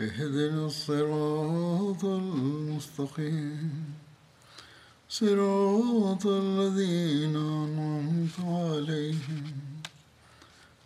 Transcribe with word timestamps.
اهدنا 0.00 0.66
الصراط 0.66 2.04
المستقيم 2.04 3.94
صراط 5.08 6.26
الذين 6.26 7.36
أنعمت 7.36 8.40
عليهم 8.40 9.52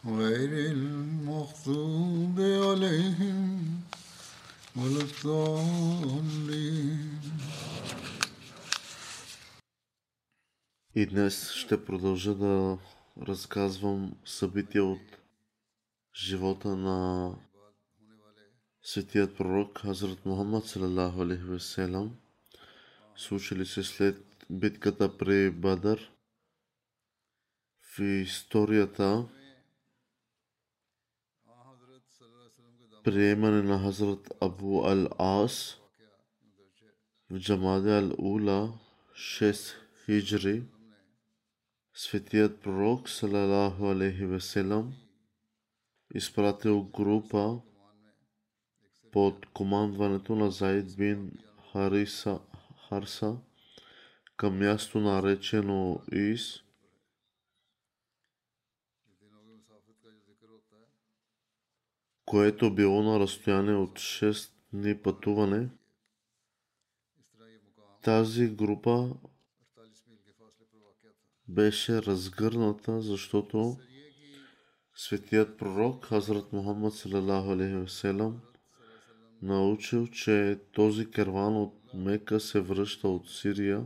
غير 0.06 0.52
المغضوب 0.72 2.40
عليهم 2.40 3.80
ولا 4.76 5.00
الضالين 5.00 6.34
И 10.96 11.06
днес 11.06 11.50
ще 11.50 11.84
продължа 11.84 12.34
да 12.34 12.78
разказвам 13.22 14.12
събития 14.24 14.84
от 14.84 15.00
живота 16.14 16.68
на 16.68 17.30
светият 18.89 19.37
пророк 19.37 19.77
Хазрат 19.77 20.25
Мухаммад 20.25 20.65
салалаху 20.65 21.21
алейхи 21.21 21.43
веселам, 21.43 22.17
случили 23.15 23.65
се 23.65 23.83
след 23.83 24.45
битката 24.49 25.17
при 25.17 25.51
Бадър. 25.51 26.11
В 27.81 27.99
историята 27.99 29.27
приемане 33.03 33.61
на 33.61 33.79
Хазрат 33.79 34.33
Абу 34.41 34.81
Ал-Ас 34.83 35.77
в 37.29 37.39
Джамаде 37.39 37.91
Ал-Ула 37.91 38.73
6 39.13 39.75
хиджри 40.05 40.63
Светият 41.93 42.61
пророк, 42.61 43.09
салалаху 43.09 43.85
алейхи 43.85 44.25
веселам, 44.25 44.93
изпратил 46.13 46.83
група 46.83 47.61
под 49.11 49.45
командването 49.45 50.35
на 50.35 50.51
Заид 50.51 50.97
бин 50.97 51.31
Хариса, 51.71 52.39
Харса 52.89 53.37
към 54.37 54.57
място 54.57 54.99
наречено 54.99 56.01
Ис, 56.11 56.63
което 62.25 62.75
било 62.75 63.03
на 63.03 63.19
разстояние 63.19 63.75
от 63.75 63.99
6 63.99 64.51
дни 64.73 64.97
пътуване. 64.97 65.69
Тази 68.03 68.49
група 68.49 69.15
беше 71.47 72.01
разгърната, 72.01 73.01
защото 73.01 73.77
светият 74.95 75.57
пророк 75.57 76.05
Хазрат 76.05 76.53
Мухаммад 76.53 76.93
салалаху 76.93 77.51
алейхи 77.51 77.75
научил, 79.41 80.07
че 80.07 80.59
този 80.71 81.11
керван 81.11 81.55
от 81.55 81.93
Мека 81.93 82.39
се 82.39 82.59
връща 82.59 83.07
от 83.07 83.29
Сирия 83.29 83.85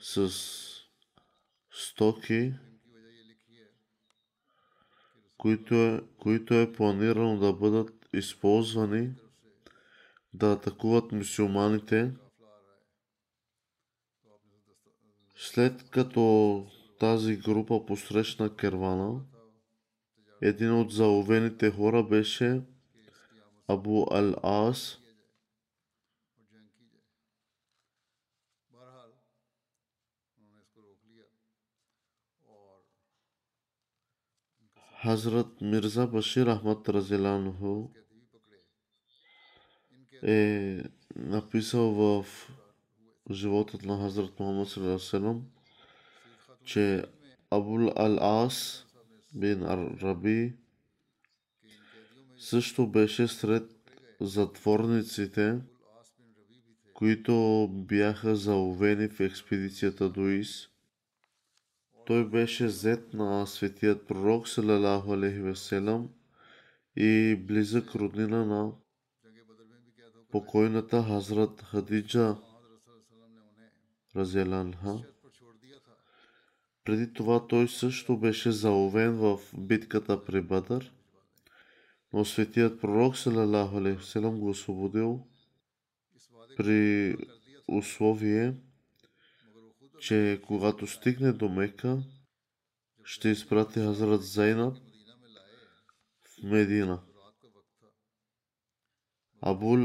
с 0.00 0.30
стоки, 1.70 2.54
които 5.36 5.74
е, 5.74 6.00
които 6.18 6.54
е 6.54 6.72
планирано 6.72 7.38
да 7.38 7.52
бъдат 7.52 8.08
използвани 8.12 9.14
да 10.34 10.52
атакуват 10.52 11.12
мусулманите. 11.12 12.12
След 15.36 15.90
като 15.90 16.66
тази 17.00 17.36
група 17.36 17.86
посрещна 17.86 18.56
кервана, 18.56 19.20
един 20.42 20.72
от 20.72 20.92
заловените 20.92 21.70
хора 21.70 22.02
беше 22.02 22.62
Абу 23.68 24.04
Ал-Ас. 24.04 24.98
Хазрат 35.02 35.60
Мирза 35.60 36.06
Башир 36.06 36.46
Ахмад 36.46 36.88
Разиланху 36.88 37.88
е 40.22 40.82
написал 41.16 41.90
в 41.90 42.26
животът 43.30 43.82
на 43.82 43.98
Хазрат 43.98 44.40
Мухаммад 44.40 45.42
че 46.64 47.04
Абул 47.50 47.80
Ал-Ас 47.80 48.86
бин 49.34 49.62
Раби 50.02 50.56
също 52.38 52.86
беше 52.86 53.28
сред 53.28 53.70
затворниците, 54.20 55.60
които 56.94 57.68
бяха 57.72 58.36
заловени 58.36 59.08
в 59.08 59.20
експедицията 59.20 60.10
до 60.10 60.28
Ис. 60.28 60.68
Той 62.06 62.28
беше 62.28 62.68
зет 62.68 63.14
на 63.14 63.46
светият 63.46 64.06
пророк, 64.06 64.48
салалаху 64.48 65.12
алейхи 65.12 65.78
и 66.96 67.36
близък 67.36 67.94
роднина 67.94 68.46
на 68.46 68.72
покойната 70.30 71.02
Хазрат 71.02 71.62
Хадиджа 71.62 72.36
Разеланха. 74.16 75.11
Преди 76.84 77.12
това 77.12 77.46
той 77.46 77.68
също 77.68 78.16
беше 78.16 78.50
заловен 78.50 79.12
в 79.12 79.40
битката 79.58 80.24
при 80.24 80.42
Бадър, 80.42 80.92
но 82.12 82.24
светият 82.24 82.80
пророк 82.80 83.16
салалаху 83.16 84.38
го 84.38 84.48
освободил 84.48 85.26
при 86.56 87.16
условие, 87.68 88.54
че 90.00 90.40
когато 90.46 90.86
стигне 90.86 91.32
до 91.32 91.48
Мека, 91.48 92.02
ще 93.04 93.28
изпрати 93.28 93.80
Хазрат 93.80 94.22
Зайнаб 94.22 94.76
в 96.24 96.42
Медина. 96.42 97.02
Абул 99.40 99.78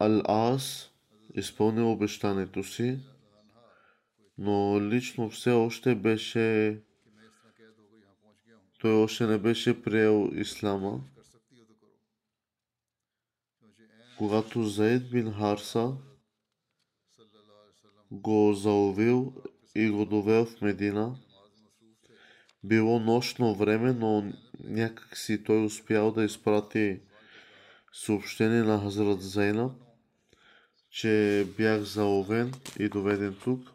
Ал-Ас 0.00 0.90
изпълнил 1.34 1.92
обещанието 1.92 2.64
си, 2.64 3.00
но 4.38 4.80
лично 4.80 5.30
все 5.30 5.50
още 5.50 5.94
беше 5.94 6.78
той 8.84 8.92
още 8.92 9.26
не 9.26 9.38
беше 9.38 9.82
приел 9.82 10.30
ислама. 10.34 11.00
Когато 14.18 14.62
Заид 14.62 15.10
бин 15.10 15.32
Харса 15.32 15.96
го 18.10 18.52
заловил 18.54 19.34
и 19.74 19.90
го 19.90 20.04
довел 20.04 20.46
в 20.46 20.60
Медина, 20.60 21.16
било 22.64 22.98
нощно 22.98 23.54
време, 23.54 23.92
но 23.92 24.32
някак 24.64 25.16
си 25.16 25.44
той 25.44 25.64
успял 25.64 26.12
да 26.12 26.24
изпрати 26.24 27.00
съобщение 27.92 28.62
на 28.62 28.80
Хазрат 28.80 29.22
Зайнаб, 29.22 29.72
че 30.90 31.46
бях 31.56 31.82
заловен 31.82 32.52
и 32.78 32.88
доведен 32.88 33.36
тук 33.44 33.73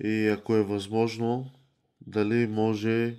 и 0.00 0.28
ако 0.28 0.54
е 0.54 0.62
възможно, 0.62 1.50
дали 2.00 2.46
може 2.46 3.16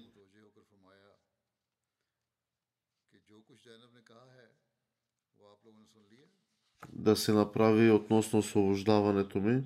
да 6.93 7.15
се 7.15 7.33
направи 7.33 7.91
относно 7.91 8.39
освобождаването 8.39 9.39
ми. 9.39 9.63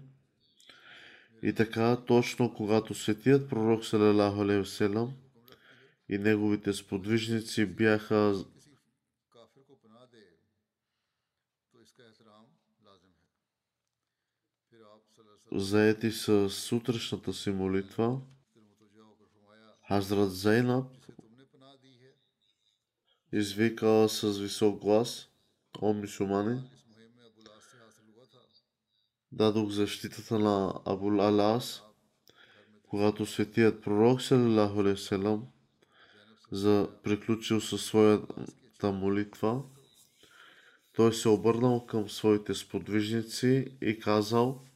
И 1.44 1.54
така, 1.54 1.98
точно 2.08 2.54
когато 2.54 2.94
светият 2.94 3.50
пророк 3.50 3.86
Салалаху 3.86 4.64
и 6.10 6.18
неговите 6.18 6.74
сподвижници 6.74 7.66
бяха 7.66 8.34
заети 15.52 16.12
с 16.12 16.50
сутрешната 16.50 17.34
си 17.34 17.52
молитва, 17.52 18.22
Хазрат 19.88 20.32
Зайнаб 20.32 20.86
извика 23.32 24.10
с 24.10 24.40
висок 24.40 24.82
глас, 24.82 25.28
о 25.82 25.94
Мисумани, 25.94 26.62
дадох 29.32 29.70
защитата 29.70 30.40
на 30.40 30.82
Абул 30.86 31.22
Алас, 31.22 31.84
когато 32.90 33.26
светият 33.26 33.84
пророк 33.84 34.22
Салалаху 34.22 34.98
Селам 34.98 35.48
за 36.52 36.90
приключил 37.04 37.62
със 37.62 37.86
своята 37.86 38.92
молитва, 38.92 39.64
той 40.94 41.14
се 41.14 41.30
обърнал 41.30 41.86
към 41.86 42.10
своите 42.10 42.54
сподвижници 42.54 43.78
и 43.82 44.00
казал– 44.00 44.66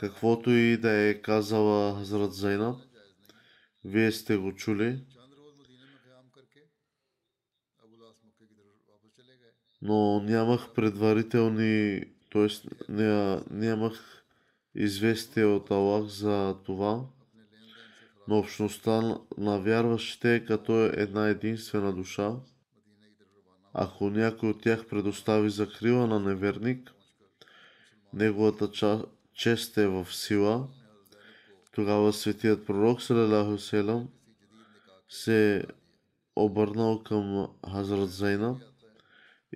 Каквото 0.00 0.50
и 0.50 0.76
да 0.76 0.90
е 0.90 1.20
казала 1.22 1.98
Хазрат 1.98 2.32
Зайна, 2.34 2.76
вие 3.84 4.12
сте 4.12 4.36
го 4.36 4.54
чули. 4.54 5.04
Но 9.82 10.20
нямах 10.20 10.72
предварителни, 10.74 12.04
т.е. 12.32 12.48
нямах 13.50 14.24
известие 14.74 15.44
от 15.44 15.70
Аллах 15.70 16.04
за 16.04 16.56
това, 16.64 17.04
но 18.28 18.38
общността 18.38 19.18
на 19.38 19.58
вярващите 19.60 20.34
е 20.34 20.44
като 20.44 20.72
една 20.84 21.28
единствена 21.28 21.92
душа. 21.92 22.36
Ако 23.72 24.10
някой 24.10 24.48
от 24.48 24.62
тях 24.62 24.86
предостави 24.86 25.50
закрила 25.50 26.06
на 26.06 26.20
неверник, 26.20 26.92
неговата 28.12 28.70
част 28.70 29.04
чест 29.36 29.76
е 29.76 29.86
в 29.86 30.06
сила, 30.10 30.68
тогава 31.72 32.12
светият 32.12 32.66
пророк 32.66 33.02
Салалаху 33.02 33.50
васелам 33.50 34.08
се 35.08 35.64
обърнал 36.36 37.02
към 37.02 37.48
Хазрат 37.72 38.10
Зайнаб 38.10 38.58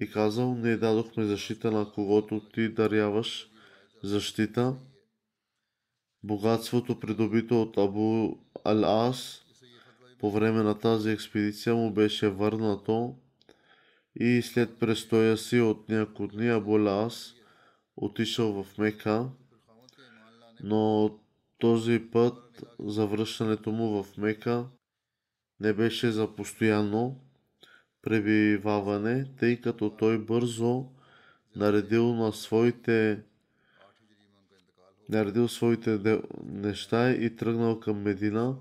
и 0.00 0.10
казал, 0.10 0.54
ние 0.54 0.76
дадохме 0.76 1.24
защита 1.24 1.70
на 1.70 1.92
когото 1.92 2.40
ти 2.54 2.68
даряваш. 2.68 3.50
Защита. 4.02 4.76
Богатството, 6.22 7.00
придобито 7.00 7.62
от 7.62 7.78
Абу 7.78 8.36
Ал-Ас 8.64 9.42
по 10.18 10.30
време 10.30 10.62
на 10.62 10.78
тази 10.78 11.10
експедиция 11.10 11.74
му 11.74 11.90
беше 11.90 12.28
върнато 12.28 13.16
и 14.14 14.42
след 14.42 14.78
престоя 14.78 15.36
си 15.36 15.60
от 15.60 15.88
няколко 15.88 16.26
дни 16.26 16.48
Абу 16.48 16.78
Ал-Ас 16.78 17.34
отишъл 17.96 18.62
в 18.62 18.78
Мека, 18.78 19.28
но 20.64 21.10
този 21.58 21.98
път 22.12 22.64
завръщането 22.78 23.72
му 23.72 24.02
в 24.02 24.16
Мека 24.16 24.66
не 25.60 25.72
беше 25.72 26.10
за 26.10 26.34
постоянно 26.34 27.20
пребиваване, 28.02 29.24
тъй 29.38 29.60
като 29.60 29.90
той 29.90 30.18
бързо 30.18 30.86
наредил 31.56 32.14
на 32.14 32.32
своите 32.32 33.22
наредил 35.08 35.48
своите 35.48 36.20
неща 36.44 37.10
и 37.10 37.36
тръгнал 37.36 37.80
към 37.80 38.02
Медина, 38.02 38.56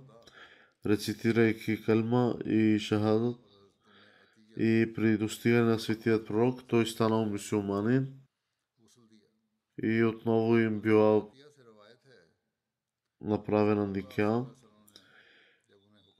рецитирайки 0.85 1.83
калма 1.83 2.35
и 2.45 2.79
шахадът. 2.79 3.39
И 4.57 4.91
при 4.95 5.17
достигане 5.17 5.63
на 5.63 5.79
светият 5.79 6.27
пророк, 6.27 6.67
той 6.67 6.85
станал 6.85 7.25
мусулманин 7.25 8.07
и 9.83 10.03
отново 10.03 10.57
им 10.57 10.81
била 10.81 11.27
направена 13.21 13.87
Никя. 13.87 14.45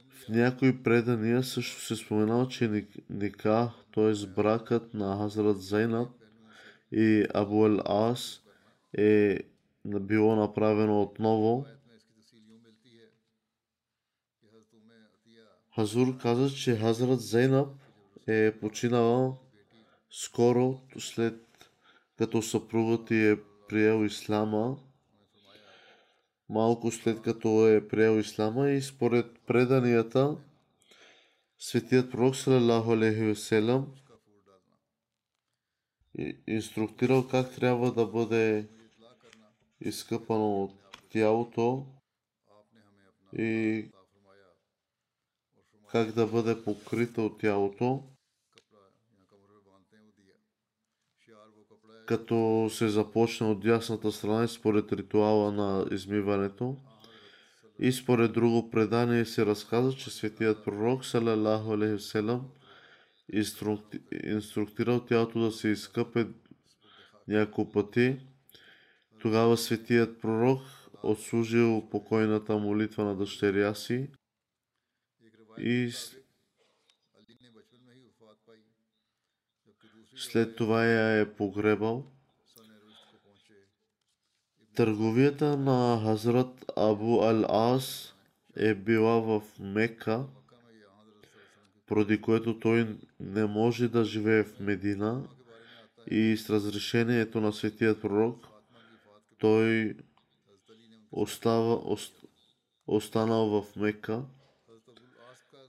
В 0.10 0.30
някои 0.30 0.84
предания 0.84 1.44
също 1.44 1.82
се 1.82 1.96
споменава, 1.96 2.48
че 2.48 2.86
Ника, 3.10 3.72
т.е. 3.94 4.28
бракът 4.28 4.94
на 4.94 5.18
Хазрат 5.18 5.62
Зайнаб 5.62 6.10
и 6.92 7.26
Абу 7.34 7.66
Ел 7.66 7.80
Ас 7.86 8.42
е 8.98 9.40
било 9.86 10.36
направено 10.36 11.02
отново. 11.02 11.66
Хазур 15.76 16.18
каза, 16.18 16.50
че 16.50 16.76
Хазрат 16.76 17.20
Зайнаб 17.20 17.68
е 18.28 18.60
починала 18.60 19.38
скоро 20.10 20.82
след 21.00 21.42
като 22.18 22.42
съпругът 22.42 23.08
ти 23.08 23.16
е 23.16 23.38
приел 23.70 24.06
ислама 24.06 24.78
малко 26.50 26.92
след 26.92 27.22
като 27.22 27.68
е 27.68 27.88
приел 27.88 28.20
ислама 28.20 28.70
и 28.70 28.82
според 28.82 29.40
преданията 29.48 30.38
светият 31.58 32.12
пророк 32.12 32.36
салалаху 32.36 32.92
алейхи 32.92 33.34
вселам 33.34 33.88
инструктирал 36.48 37.28
как 37.28 37.56
трябва 37.56 37.94
да 37.94 38.06
бъде 38.06 38.68
изкъпано 39.82 40.64
от 40.64 40.74
тялото 41.10 41.86
и 43.34 43.86
как 45.92 46.12
да 46.12 46.28
бъде 46.28 46.64
покрита 46.64 47.22
от 47.22 47.40
тялото. 47.40 48.09
като 52.10 52.70
се 52.72 52.90
започне 52.90 53.48
от 53.48 53.60
дясната 53.60 54.12
страна 54.12 54.44
и 54.44 54.48
според 54.48 54.94
ритуала 54.94 55.52
на 55.52 55.86
измиването. 55.92 56.78
И 57.80 57.92
според 57.92 58.34
друго 58.34 58.70
предание 58.70 59.26
се 59.26 59.46
разказа, 59.46 59.94
че 59.94 60.10
светият 60.10 60.66
пророк 60.66 61.06
Салалаху 61.06 61.74
Алейхиселам 61.74 62.50
инструктирал 64.24 65.00
тялото 65.00 65.40
да 65.40 65.52
се 65.52 65.68
изкъпе 65.68 66.28
няколко 67.28 67.72
пъти. 67.72 68.20
Тогава 69.22 69.58
светият 69.58 70.22
пророк 70.22 70.62
отслужил 71.04 71.90
покойната 71.92 72.58
молитва 72.58 73.04
на 73.04 73.16
дъщеря 73.16 73.76
си 73.76 74.08
и 75.58 75.92
След 80.20 80.56
това 80.56 80.86
я 80.86 81.22
е 81.22 81.34
погребал. 81.34 82.06
Търговията 84.76 85.58
на 85.58 86.02
Хазрат 86.04 86.66
Абу 86.76 87.22
Ал-Ас 87.22 88.14
е 88.56 88.76
била 88.76 89.20
в 89.20 89.42
Мека, 89.60 90.26
поради 91.86 92.22
което 92.22 92.60
той 92.60 92.98
не 93.20 93.46
може 93.46 93.88
да 93.88 94.06
живее 94.06 94.44
в 94.44 94.60
Медина 94.60 95.28
и 96.12 96.38
с 96.38 96.50
разрешението 96.50 97.42
на 97.42 97.54
светият 97.54 98.02
пророк 98.02 98.48
той 99.38 99.96
остава, 101.12 101.74
ост, 101.86 102.26
останал 102.88 103.62
в 103.62 103.76
Мека. 103.76 104.24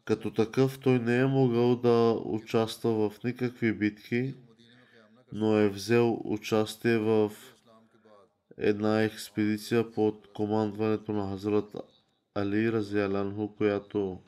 Като 0.04 0.30
такъв 0.30 0.78
той 0.78 0.98
не 0.98 1.18
е 1.18 1.26
могъл 1.26 1.76
да 1.76 2.20
участва 2.24 3.10
в 3.10 3.24
никакви 3.24 3.72
битки, 3.72 4.34
но 5.32 5.56
е 5.56 5.68
взел 5.68 6.20
участие 6.24 6.98
в 6.98 7.32
една 8.58 9.02
експедиция 9.02 9.92
под 9.92 10.32
командването 10.32 11.12
на 11.12 11.30
Хазрат 11.30 11.76
Али 12.34 12.72
Разиаланху, 12.72 13.48
която 13.48 14.18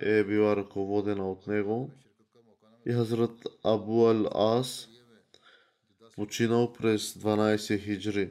е 0.00 0.24
била 0.24 0.56
ръководена 0.56 1.30
от 1.30 1.46
него. 1.46 1.90
И 2.86 2.92
Хазрат 2.92 3.46
Абу 3.64 4.06
Ал 4.06 4.26
Ас 4.58 4.88
починал 6.16 6.72
през 6.72 7.14
12 7.14 7.84
хиджри. 7.84 8.30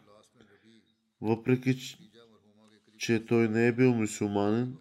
въпреки 1.21 1.77
че 2.97 3.25
той 3.25 3.47
не 3.47 3.67
е 3.67 3.71
бил 3.71 3.93
мусулманин, 3.93 4.77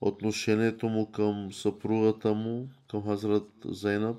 отношението 0.00 0.88
му 0.88 1.10
към 1.12 1.52
съпругата 1.52 2.34
му, 2.34 2.68
към 2.90 3.04
Хазрат 3.04 3.48
Зайнаб, 3.64 4.16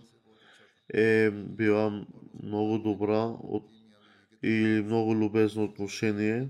е 0.94 1.32
била 1.32 2.06
много 2.44 2.78
добра 2.78 3.24
от, 3.26 3.66
и 4.44 4.82
много 4.86 5.16
любезно 5.16 5.64
отношение. 5.64 6.50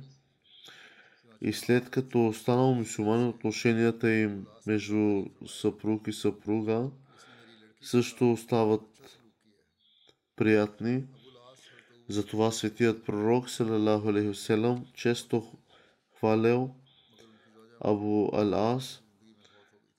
И 1.41 1.53
след 1.53 1.89
като 1.89 2.33
станал 2.33 2.73
мусулманин, 2.73 3.27
отношенията 3.27 4.11
им 4.11 4.45
между 4.67 5.25
съпруг 5.47 6.07
и 6.07 6.13
съпруга 6.13 6.89
също 7.81 8.31
остават 8.31 9.19
приятни. 10.35 11.03
Затова 12.09 12.51
светият 12.51 13.05
пророк, 13.05 13.49
салалаху 13.49 14.09
алейхи 14.09 14.83
често 14.93 15.51
хвалял 16.17 16.75
Абу 17.79 18.29
Ал-Ас 18.33 19.01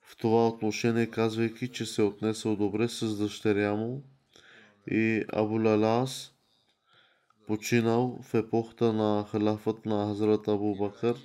в 0.03 0.17
това 0.17 0.49
отношение, 0.49 1.11
казвайки, 1.11 1.69
че 1.73 1.87
се 1.87 2.03
е 2.03 2.05
отнесъл 2.05 2.57
добре 2.57 2.89
с 2.89 3.19
дъщеря 3.19 3.75
му. 3.75 4.03
И 4.87 5.25
Абу 5.33 5.59
Ал-Ас 5.59 6.33
починал 7.47 8.19
в 8.23 8.35
епохата 8.35 8.93
на 8.93 9.27
халафът 9.31 9.87
на 9.87 10.07
Хазрат 10.07 10.49
Абу 10.49 10.77
Бакър 10.77 11.17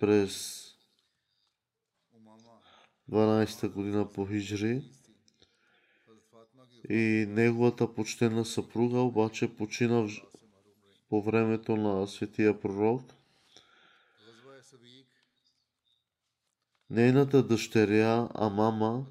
през 0.00 0.62
12-та 3.10 3.68
година 3.68 4.12
по 4.12 4.26
Хиджри 4.26 4.82
и 6.88 7.26
неговата 7.28 7.94
почтена 7.94 8.44
съпруга 8.44 9.00
обаче 9.00 9.56
почина 9.56 10.08
по 11.08 11.22
времето 11.22 11.76
на 11.76 12.06
светия 12.06 12.60
пророк. 12.60 13.02
Нейната 16.90 17.42
дъщеря 17.42 18.28
Амама, 18.34 19.06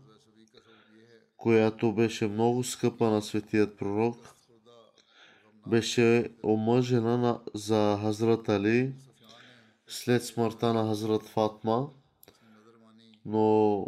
която 1.38 1.94
беше 1.94 2.28
много 2.28 2.64
скъпа 2.64 3.10
на 3.10 3.22
светият 3.22 3.78
пророк, 3.78 4.36
беше 5.68 6.30
омъжена 6.44 7.18
на, 7.18 7.42
за 7.54 8.00
Хазрат 8.02 8.50
Али 8.50 8.94
след 9.88 10.26
смъртта 10.26 10.74
на 10.74 10.88
Хазрат 10.88 11.24
Фатма, 11.24 11.88
но 13.26 13.86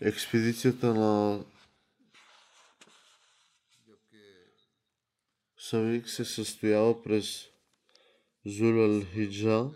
експедицията 0.00 0.94
на 0.94 1.44
Савик 5.58 6.08
се 6.08 6.24
състоява 6.24 7.02
през 7.02 7.46
Зулал 8.46 9.00
Хиджа. 9.04 9.70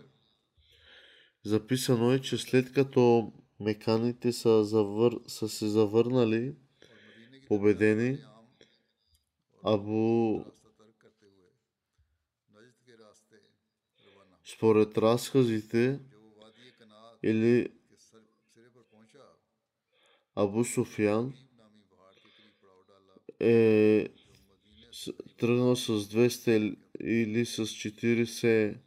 Записано 1.43 2.11
е, 2.11 2.21
че 2.21 2.37
след 2.37 2.73
като 2.73 3.33
меканите 3.59 4.33
са, 4.33 4.63
завър... 4.63 5.19
са 5.27 5.49
се 5.49 5.67
завърнали 5.67 6.55
победени, 7.47 8.17
Абу 9.63 10.43
според 14.45 14.97
разказите 14.97 15.99
или 17.23 17.69
Абу 20.35 20.63
Суфян 20.63 21.33
е 23.39 24.07
тръгнал 25.37 25.75
с 25.75 25.87
200 25.87 26.75
или 27.01 27.45
с 27.45 27.65
40 27.65 28.77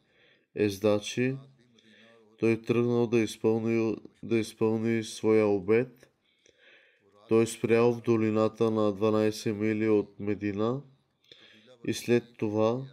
ездачи. 0.55 1.37
Той 2.39 2.63
тръгнал 2.63 3.07
да 3.07 3.19
изпълни, 3.19 3.97
да 4.23 4.39
изпълни 4.39 5.05
своя 5.05 5.47
обед. 5.47 6.11
Той 7.29 7.47
спрял 7.47 7.93
в 7.93 8.03
долината 8.03 8.71
на 8.71 8.93
12 8.93 9.53
мили 9.53 9.89
от 9.89 10.21
Медина 10.21 10.83
и 11.87 11.95
след 11.95 12.25
това 12.39 12.87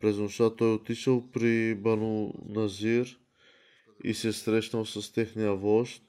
през 0.00 0.16
нощта 0.16 0.56
той 0.56 0.74
отишъл 0.74 1.30
при 1.30 1.74
Бану 1.74 2.32
Назир 2.48 3.18
и 4.04 4.14
се 4.14 4.32
срещнал 4.32 4.84
с 4.84 5.12
техния 5.12 5.54
вожд 5.54 6.03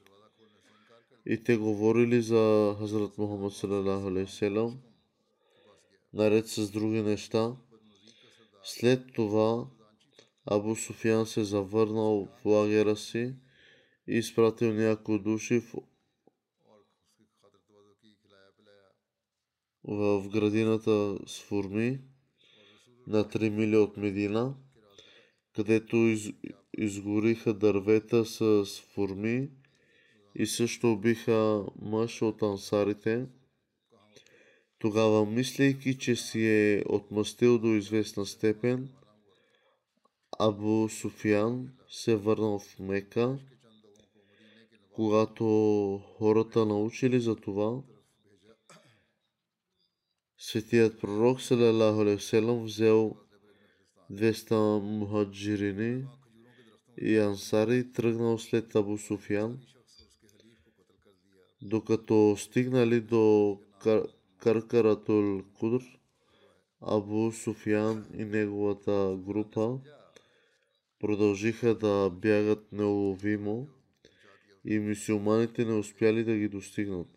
и 1.26 1.44
те 1.44 1.56
говорили 1.56 2.22
за 2.22 2.76
Хазрат 2.78 3.18
Мухаммад 3.18 3.52
салалаху 3.52 4.08
алейхи 4.08 4.50
наред 6.12 6.48
с 6.48 6.70
други 6.70 7.02
неща. 7.02 7.56
След 8.62 9.12
това 9.14 9.66
Абу 10.44 10.76
Суфиян 10.76 11.26
се 11.26 11.44
завърнал 11.44 12.28
в 12.40 12.46
лагера 12.46 12.96
си 12.96 13.34
и 14.08 14.18
изпратил 14.18 14.72
някои 14.72 15.18
души 15.18 15.60
в, 15.60 15.74
в 19.84 20.28
градината 20.28 21.18
с 21.26 21.40
форми 21.40 22.00
на 23.06 23.24
3 23.24 23.48
мили 23.48 23.76
от 23.76 23.96
Медина, 23.96 24.54
където 25.54 25.96
из, 25.96 26.32
изгориха 26.78 27.54
дървета 27.54 28.24
с 28.24 28.64
форми 28.94 29.50
и 30.38 30.46
също 30.46 30.92
убиха 30.92 31.64
мъж 31.82 32.22
от 32.22 32.42
ансарите. 32.42 33.26
Тогава, 34.78 35.26
мислейки, 35.26 35.98
че 35.98 36.16
си 36.16 36.46
е 36.46 36.84
отмъстил 36.88 37.58
до 37.58 37.66
известна 37.66 38.26
степен, 38.26 38.88
Абу 40.38 40.88
Суфиян 40.88 41.72
се 41.90 42.16
върнал 42.16 42.58
в 42.58 42.78
Мека. 42.78 43.38
Когато 44.92 45.44
хората 46.18 46.66
научили 46.66 47.20
за 47.20 47.36
това, 47.36 47.82
светият 50.38 51.00
пророк 51.00 51.40
салалаху 51.40 52.00
алейхи 52.00 52.40
взел 52.64 53.16
200 54.12 54.80
мухаджирини 54.80 56.04
и 57.00 57.18
ансари 57.18 57.92
тръгнал 57.92 58.38
след 58.38 58.74
Абу 58.74 58.98
Суфиян– 58.98 59.60
докато 61.62 62.36
стигнали 62.38 63.00
до 63.00 63.58
Каркаратул 64.38 65.42
Кудр, 65.58 65.82
Абу 66.80 67.32
Суфиян 67.32 68.06
и 68.14 68.24
неговата 68.24 69.16
група 69.18 69.80
продължиха 71.00 71.74
да 71.74 72.10
бягат 72.10 72.72
неуловимо 72.72 73.68
и 74.64 74.78
мусулманите 74.78 75.64
не 75.64 75.72
успяли 75.72 76.24
да 76.24 76.36
ги 76.36 76.48
достигнат. 76.48 77.08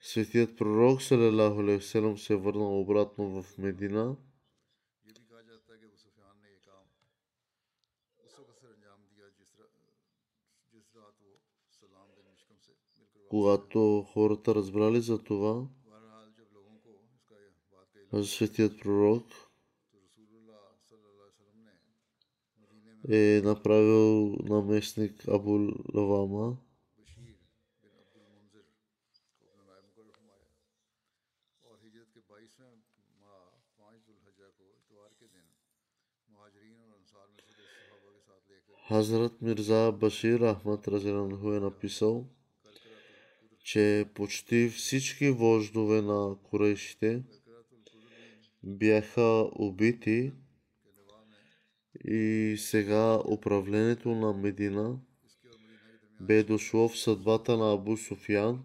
Светият 0.00 0.56
пророк 0.56 1.02
се 1.02 2.36
върнал 2.36 2.80
обратно 2.80 3.42
в 3.42 3.58
Медина– 3.58 4.16
Когато 13.28 14.06
хората 14.12 14.54
разбрали 14.54 15.00
за 15.00 15.18
това, 15.18 15.66
светият 18.22 18.80
пророк 18.80 19.24
е 23.10 23.40
направил 23.44 24.36
наместник 24.44 25.28
Абу 25.28 25.70
Лавама. 25.94 26.56
Хазрат 38.88 39.42
Мирза 39.42 39.92
Башир 39.92 40.40
Ахмад 40.40 40.88
Разиранху 40.88 41.52
е 41.52 41.60
написал– 41.60 42.26
че 43.64 44.04
почти 44.14 44.68
всички 44.68 45.30
вождове 45.30 46.02
на 46.02 46.36
корейшите 46.42 47.22
бяха 48.62 49.48
убити 49.52 50.32
и 52.04 52.54
сега 52.58 53.18
управлението 53.28 54.08
на 54.08 54.32
Медина 54.32 54.98
бе 56.20 56.42
дошло 56.42 56.88
в 56.88 56.98
съдбата 56.98 57.56
на 57.56 57.72
Абу 57.72 57.96
Суфян. 57.96 58.64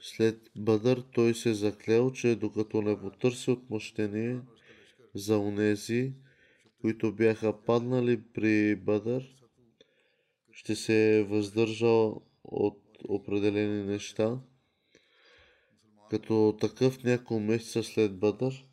След 0.00 0.50
Бадър 0.56 1.04
той 1.12 1.34
се 1.34 1.54
заклел, 1.54 2.12
че 2.12 2.36
докато 2.36 2.82
не 2.82 3.00
потърси 3.00 3.50
отмъщение 3.50 4.40
за 5.14 5.38
унези, 5.38 6.12
които 6.80 7.12
бяха 7.12 7.62
паднали 7.62 8.22
при 8.34 8.76
Бадър, 8.76 9.36
ще 10.52 10.76
се 10.76 11.26
въздържа 11.28 12.10
от 12.44 12.85
определени 13.08 13.82
неща. 13.82 14.38
Като 16.10 16.56
такъв 16.60 17.04
няколко 17.04 17.40
месеца 17.40 17.82
след 17.82 18.18
Бадър, 18.18 18.66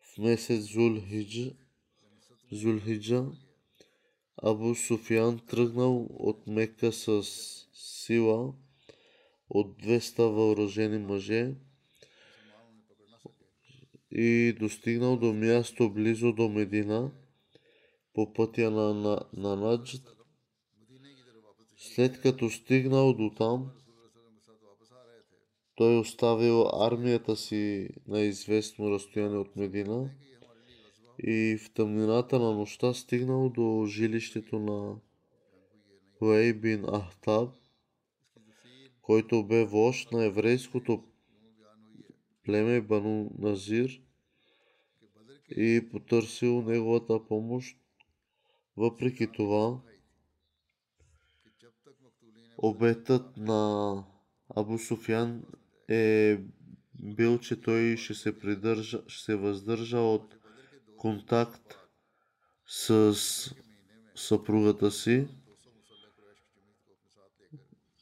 в 0.00 0.18
месец 0.18 0.60
Зулхиджа, 0.60 1.52
Зулхиджа 2.52 3.26
Абу 4.42 4.74
Суфян 4.74 5.38
тръгнал 5.38 6.06
от 6.10 6.46
Мека 6.46 6.92
с 6.92 7.22
сила 7.72 8.54
от 9.50 9.82
200 9.82 10.18
въоръжени 10.18 10.98
мъже 10.98 11.54
и 14.10 14.52
достигнал 14.60 15.16
до 15.16 15.32
място 15.32 15.90
близо 15.90 16.32
до 16.32 16.48
Медина 16.48 17.10
по 18.14 18.32
пътя 18.32 18.70
на, 18.70 18.94
на, 18.94 19.20
на 19.32 19.56
Наджд. 19.56 20.15
След 21.96 22.20
като 22.20 22.50
стигнал 22.50 23.14
до 23.14 23.30
там, 23.36 23.70
той 25.74 25.98
оставил 25.98 26.68
армията 26.72 27.36
си 27.36 27.88
на 28.08 28.20
известно 28.20 28.90
разстояние 28.90 29.38
от 29.38 29.56
Медина 29.56 30.10
и 31.18 31.58
в 31.60 31.72
тъмнината 31.74 32.38
на 32.38 32.52
нощта 32.52 32.94
стигнал 32.94 33.48
до 33.48 33.86
жилището 33.88 34.58
на 34.58 34.96
Хуей 36.18 36.52
бин 36.52 36.84
Ахтаб, 36.84 37.50
който 39.02 39.44
бе 39.44 39.64
вожд 39.64 40.12
на 40.12 40.24
еврейското 40.24 41.04
племе 42.44 42.80
Бану 42.80 43.30
Назир 43.38 44.02
и 45.50 45.88
потърсил 45.90 46.62
неговата 46.62 47.26
помощ. 47.26 47.76
Въпреки 48.76 49.32
това, 49.32 49.80
обетът 52.58 53.36
на 53.36 54.04
Абу 54.56 54.78
Суфян 54.78 55.42
е 55.88 56.38
бил, 56.94 57.38
че 57.38 57.60
той 57.60 57.96
ще 57.96 58.14
се, 58.14 58.38
придържа, 58.38 59.02
ще 59.06 59.24
се 59.24 59.34
въздържа 59.34 59.98
от 59.98 60.36
контакт 60.96 61.74
с 62.66 63.14
съпругата 64.14 64.90
си 64.90 65.26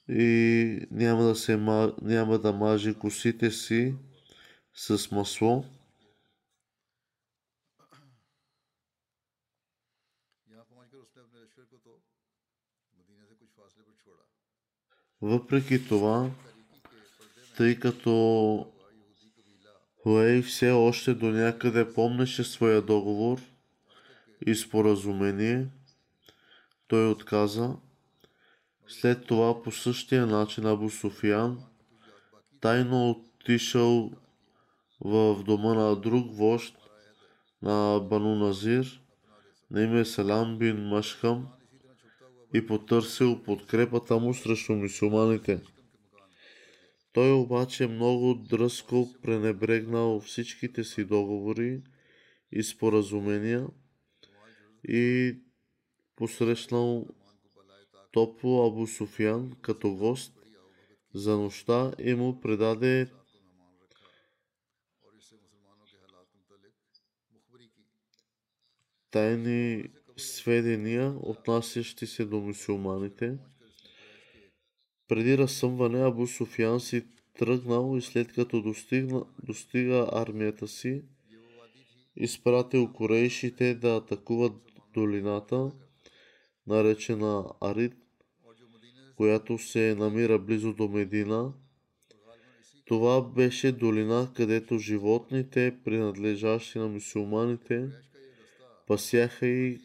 и 0.08 0.80
няма 0.90 1.22
да, 1.24 1.34
се, 1.34 1.56
няма 2.02 2.38
да 2.38 2.52
мажи 2.52 2.94
косите 2.94 3.50
си 3.50 3.94
с 4.74 5.10
масло. 5.10 5.64
Въпреки 15.26 15.88
това, 15.88 16.30
тъй 17.56 17.78
като 17.78 18.66
Хуей 20.02 20.42
все 20.42 20.70
още 20.70 21.14
до 21.14 21.26
някъде 21.26 21.92
помнеше 21.92 22.44
своя 22.44 22.82
договор 22.82 23.40
и 24.46 24.54
споразумение, 24.54 25.66
той 26.88 27.10
отказа. 27.10 27.76
След 28.88 29.26
това 29.26 29.62
по 29.62 29.72
същия 29.72 30.26
начин 30.26 30.66
Абу 30.66 30.90
Суфиян 30.90 31.58
тайно 32.60 33.10
отишъл 33.10 34.12
в 35.00 35.42
дома 35.44 35.74
на 35.74 35.96
друг 35.96 36.36
вожд 36.36 36.76
на 37.62 38.00
Бану 38.00 38.34
Назир, 38.34 39.00
на 39.70 39.82
име 39.82 40.04
Салам 40.04 40.58
бин 40.58 40.88
Машкам, 40.88 41.46
и 42.54 42.66
потърсил 42.66 43.42
подкрепата 43.42 44.18
му 44.18 44.34
срещу 44.34 44.72
мусулманите. 44.74 45.60
Той 47.12 47.32
обаче 47.32 47.86
много 47.86 48.34
дръско 48.34 49.08
пренебрегнал 49.22 50.20
всичките 50.20 50.84
си 50.84 51.04
договори 51.04 51.82
и 52.52 52.62
споразумения 52.62 53.66
и 54.88 55.34
посрещнал 56.16 57.06
топло 58.12 58.66
Абу 58.66 58.86
Суфян 58.86 59.52
като 59.60 59.94
гост 59.94 60.32
за 61.14 61.38
нощта 61.38 61.92
и 61.98 62.14
му 62.14 62.40
предаде 62.40 63.10
тайни 69.10 69.90
сведения, 70.16 71.14
отнасящи 71.22 72.06
се 72.06 72.24
до 72.24 72.40
мусулманите. 72.40 73.38
Преди 75.08 75.38
разсъмване 75.38 76.02
Абу 76.02 76.26
Суфян 76.26 76.80
си 76.80 77.04
тръгнал 77.38 77.96
и 77.98 78.02
след 78.02 78.32
като 78.32 78.62
достигна, 78.62 79.24
достига 79.42 80.08
армията 80.12 80.68
си, 80.68 81.02
изпратил 82.16 82.92
корейшите 82.92 83.74
да 83.74 83.96
атакуват 83.96 84.52
долината, 84.94 85.72
наречена 86.66 87.44
Арид, 87.60 87.94
която 89.16 89.58
се 89.58 89.94
намира 89.94 90.38
близо 90.38 90.72
до 90.72 90.88
Медина. 90.88 91.52
Това 92.84 93.22
беше 93.22 93.72
долина, 93.72 94.32
където 94.36 94.78
животните, 94.78 95.76
принадлежащи 95.84 96.78
на 96.78 96.88
мусулманите, 96.88 97.88
пасяха 98.86 99.46
и 99.46 99.80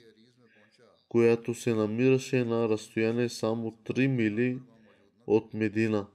която 1.09 1.53
се 1.53 1.73
намираше 1.73 2.43
на 2.43 2.69
разстояние 2.69 3.29
само 3.29 3.71
3 3.71 4.07
мили 4.07 4.59
от 5.27 5.53
Медина. 5.53 6.07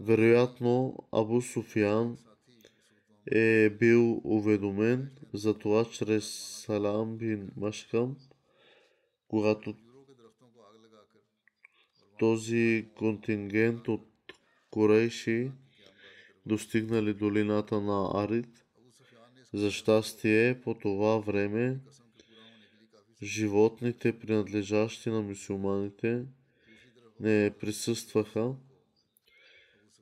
Вероятно 0.00 0.96
Абу 1.12 1.40
Суфиян 1.40 2.18
е 3.32 3.70
бил 3.70 4.20
уведомен 4.24 5.10
за 5.32 5.58
това 5.58 5.84
чрез 5.84 6.24
Салам 6.66 7.16
бин 7.16 7.50
Машкам, 7.56 8.16
когато 9.28 9.74
този 12.18 12.88
контингент 12.98 13.88
от 13.88 14.06
корейши 14.70 15.50
достигнали 16.46 17.14
долината 17.14 17.80
на 17.80 18.10
Арид. 18.14 18.64
За 19.52 19.70
щастие 19.70 20.60
по 20.60 20.74
това 20.74 21.18
време 21.18 21.80
животните, 23.22 24.18
принадлежащи 24.18 25.10
на 25.10 25.22
мусулманите, 25.22 26.24
не 27.20 27.50
присъстваха. 27.60 28.54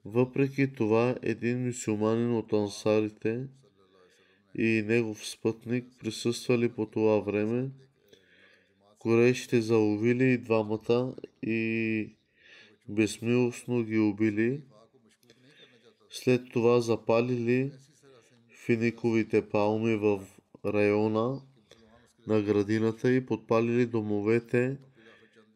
Въпреки 0.04 0.72
това, 0.72 1.16
един 1.22 1.66
мусулманин 1.66 2.36
от 2.36 2.52
ансарите 2.52 3.46
и 4.58 4.82
негов 4.86 5.28
спътник 5.28 5.84
присъствали 5.98 6.68
по 6.68 6.86
това 6.86 7.18
време. 7.18 7.70
Корейшите 8.98 9.60
заловили 9.60 10.32
и 10.32 10.38
двамата 10.38 11.14
и 11.42 12.16
безмилостно 12.88 13.84
ги 13.84 13.98
убили. 13.98 14.62
След 16.10 16.52
това 16.52 16.80
запалили 16.80 17.72
финиковите 18.66 19.48
палми 19.48 19.96
в 19.96 20.24
района 20.64 21.42
на 22.28 22.42
градината 22.42 23.12
и 23.12 23.26
подпалили 23.26 23.86
домовете 23.86 24.76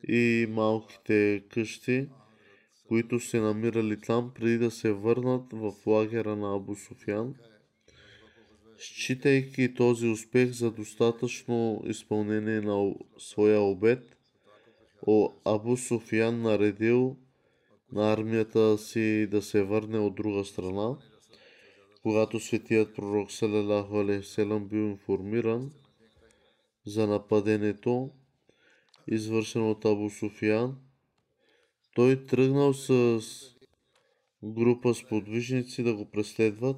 и 0.08 0.46
малките 0.50 1.42
къщи, 1.50 2.08
които 2.88 3.20
се 3.20 3.40
намирали 3.40 4.00
там 4.00 4.32
преди 4.34 4.58
да 4.58 4.70
се 4.70 4.92
върнат 4.92 5.52
в 5.52 5.72
лагера 5.86 6.36
на 6.36 6.56
Абу 6.56 6.74
Суфян. 6.74 7.34
Считайки 8.78 9.74
този 9.74 10.06
успех 10.06 10.50
за 10.50 10.70
достатъчно 10.70 11.82
изпълнение 11.86 12.60
на 12.60 12.94
своя 13.18 13.60
обед, 13.60 14.16
Абу 15.44 15.76
Суфян 15.76 16.42
наредил 16.42 17.16
на 17.92 18.12
армията 18.12 18.78
си 18.78 19.26
да 19.30 19.42
се 19.42 19.62
върне 19.62 19.98
от 19.98 20.14
друга 20.14 20.44
страна. 20.44 20.96
Когато 22.02 22.40
светият 22.40 22.94
пророк 22.94 23.32
Салалаху 23.32 23.96
Алейхиселам 23.96 24.68
бил 24.68 24.78
информиран 24.78 25.70
за 26.86 27.06
нападението, 27.06 28.10
извършено 29.06 29.70
от 29.70 29.84
Абу 29.84 30.10
Суфиян, 30.10 30.76
той 31.94 32.26
тръгнал 32.26 32.74
с 32.74 33.20
група 34.44 34.94
сподвижници 34.94 35.82
да 35.82 35.94
го 35.94 36.10
преследват. 36.10 36.76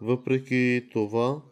Въпреки 0.00 0.88
това, 0.92 1.42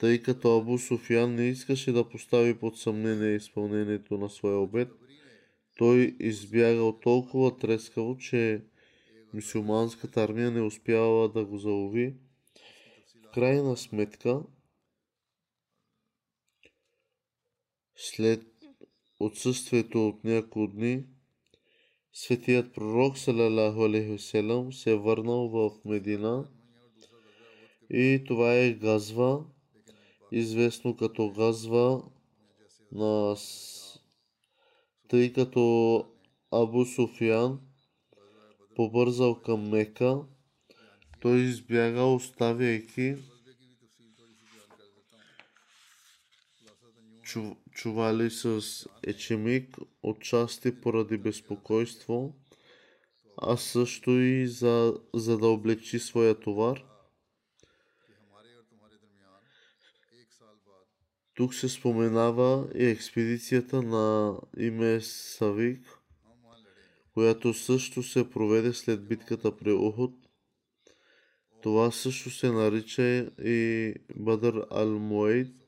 тъй 0.00 0.22
като 0.22 0.58
Абу 0.58 0.78
Суфян 0.78 1.34
не 1.34 1.48
искаше 1.48 1.92
да 1.92 2.08
постави 2.08 2.58
под 2.58 2.78
съмнение 2.78 3.36
изпълнението 3.36 4.18
на 4.18 4.30
своя 4.30 4.58
обед, 4.58 4.88
той 5.78 6.16
избягал 6.20 6.98
толкова 6.98 7.56
трескаво, 7.56 8.16
че 8.16 8.62
мусулманската 9.34 10.22
армия 10.22 10.50
не 10.50 10.60
успяла 10.60 11.28
да 11.28 11.44
го 11.44 11.58
залови. 11.58 12.14
В 13.26 13.34
крайна 13.34 13.76
сметка, 13.76 14.42
след 17.96 18.42
отсъствието 19.20 20.08
от 20.08 20.24
няколко 20.24 20.66
дни, 20.66 21.04
светият 22.12 22.74
пророк 22.74 23.18
салалаху 23.18 23.84
алейхи 23.84 24.18
се 24.18 24.92
е 24.92 24.96
върнал 24.96 25.48
в 25.48 25.70
Медина 25.84 26.48
и 27.90 28.24
това 28.26 28.54
е 28.54 28.72
газва, 28.72 29.44
известно 30.32 30.96
като 30.96 31.30
газва 31.30 32.02
на 32.92 33.36
тъй 35.08 35.32
като 35.32 36.04
Абу 36.50 36.84
Суфиян 36.84 37.60
побързал 38.76 39.42
към 39.42 39.68
Мека, 39.68 40.20
той 41.20 41.40
избяга, 41.40 42.02
оставяйки 42.02 43.16
чували 47.72 48.30
с 48.30 48.62
ечемик 49.02 49.76
отчасти 50.02 50.80
поради 50.80 51.18
безпокойство, 51.18 52.34
а 53.36 53.56
също 53.56 54.10
и 54.10 54.46
за, 54.46 55.00
за 55.14 55.38
да 55.38 55.46
облегчи 55.46 55.98
своя 55.98 56.40
товар. 56.40 56.84
Тук 61.34 61.54
се 61.54 61.68
споменава 61.68 62.68
и 62.74 62.84
експедицията 62.84 63.82
на 63.82 64.36
име 64.58 65.00
Савик, 65.00 65.98
която 67.14 67.54
също 67.54 68.02
се 68.02 68.30
проведе 68.30 68.72
след 68.72 69.08
битката 69.08 69.56
при 69.56 69.72
Ухуд. 69.72 70.14
Това 71.62 71.90
също 71.90 72.30
се 72.30 72.50
нарича 72.50 73.30
и 73.44 73.94
Бадър 74.16 74.54
Ал-Муайд. 74.54 75.61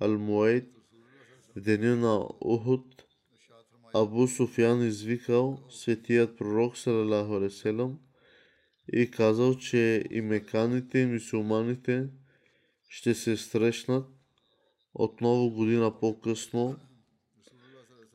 Ал-Муайд 0.00 0.68
в 1.56 1.60
деня 1.60 1.96
на 1.96 2.28
Ухуд 2.40 3.04
Абу 3.94 4.28
Суфян 4.28 4.82
извикал 4.82 5.58
светият 5.70 6.38
пророк 6.38 6.76
Салалаху 6.76 7.48
и 8.92 9.10
казал, 9.10 9.54
че 9.54 10.04
и 10.10 10.20
меканите 10.20 10.98
и 10.98 11.06
мусулманите 11.06 12.08
ще 12.88 13.14
се 13.14 13.36
срещнат 13.36 14.06
отново 14.94 15.50
година 15.50 16.00
по-късно. 16.00 16.76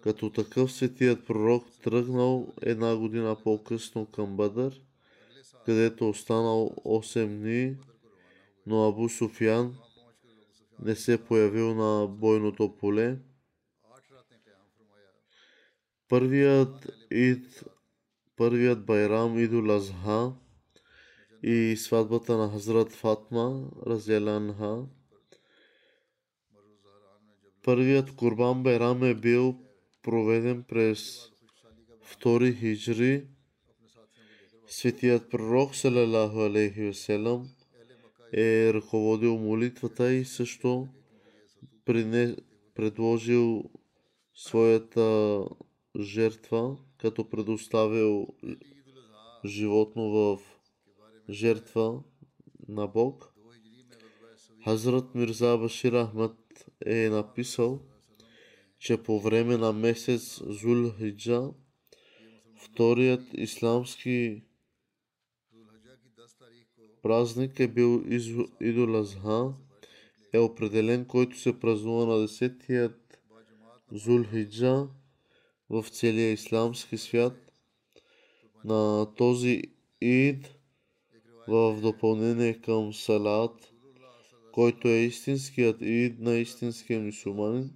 Като 0.01 0.29
такъв 0.29 0.71
светият 0.71 1.25
пророк 1.27 1.65
тръгнал 1.83 2.53
една 2.61 2.95
година 2.95 3.37
по-късно 3.43 4.05
към 4.05 4.37
Бадър, 4.37 4.81
където 5.65 6.09
останал 6.09 6.71
8 6.85 7.27
дни, 7.27 7.77
но 8.65 8.87
Абу 8.87 9.09
Суфян 9.09 9.77
не 10.83 10.95
се 10.95 11.23
появил 11.25 11.75
на 11.75 12.07
бойното 12.07 12.77
поле. 12.77 13.19
Първият 16.07 16.87
ид, 17.11 17.63
първият 18.35 18.85
Байрам 18.85 19.37
Идул 19.37 19.71
Азха 19.71 20.33
и 21.43 21.75
сватбата 21.77 22.37
на 22.37 22.51
Хазрат 22.51 22.91
Фатма, 22.91 23.69
Разяланха, 23.87 24.85
Първият 27.67 28.15
Курбан 28.15 28.63
Байрам 28.63 29.03
е 29.03 29.13
бил 29.13 29.55
проведен 30.01 30.63
през 30.63 31.29
втори 32.01 32.55
хиджри. 32.55 33.27
Светият 34.67 35.29
пророк 35.29 35.75
салалаху 35.75 36.39
алейхи 36.39 36.81
веселам 36.81 37.49
е 38.33 38.73
ръководил 38.73 39.37
молитвата 39.37 40.13
и 40.13 40.25
също 40.25 40.87
предложил 42.75 43.63
своята 44.35 45.43
жертва, 45.99 46.77
като 46.97 47.29
предоставил 47.29 48.27
животно 49.45 50.09
в 50.09 50.39
жертва 51.29 52.03
на 52.67 52.87
Бог. 52.87 53.33
Хазрат 54.63 55.15
Мирза 55.15 55.57
Башир 55.57 55.93
Ахмад 55.93 56.37
е 56.85 57.09
написал, 57.09 57.81
че 58.79 59.03
по 59.03 59.19
време 59.19 59.57
на 59.57 59.73
месец 59.73 60.41
Зул 60.43 60.91
Хиджа, 60.97 61.49
вторият 62.63 63.33
исламски 63.33 64.43
празник 67.07 67.59
е 67.59 67.67
бил 67.67 68.03
Идул 68.61 68.95
Азха, 68.95 69.53
е 70.33 70.39
определен, 70.39 71.05
който 71.05 71.39
се 71.39 71.59
празнува 71.59 72.05
на 72.05 72.27
10-тият 72.27 73.19
Зул 73.91 74.23
Хиджа 74.23 74.87
в 75.69 75.85
целия 75.91 76.31
исламски 76.31 76.97
свят. 76.97 77.33
На 78.65 79.07
този 79.15 79.61
ид 80.01 80.55
в 81.47 81.81
допълнение 81.81 82.61
към 82.61 82.93
Салат 82.93 83.71
който 84.51 84.87
е 84.87 84.97
истинският 84.97 85.81
ид 85.81 86.19
на 86.19 86.35
истинския 86.35 86.99
мусулманин, 86.99 87.71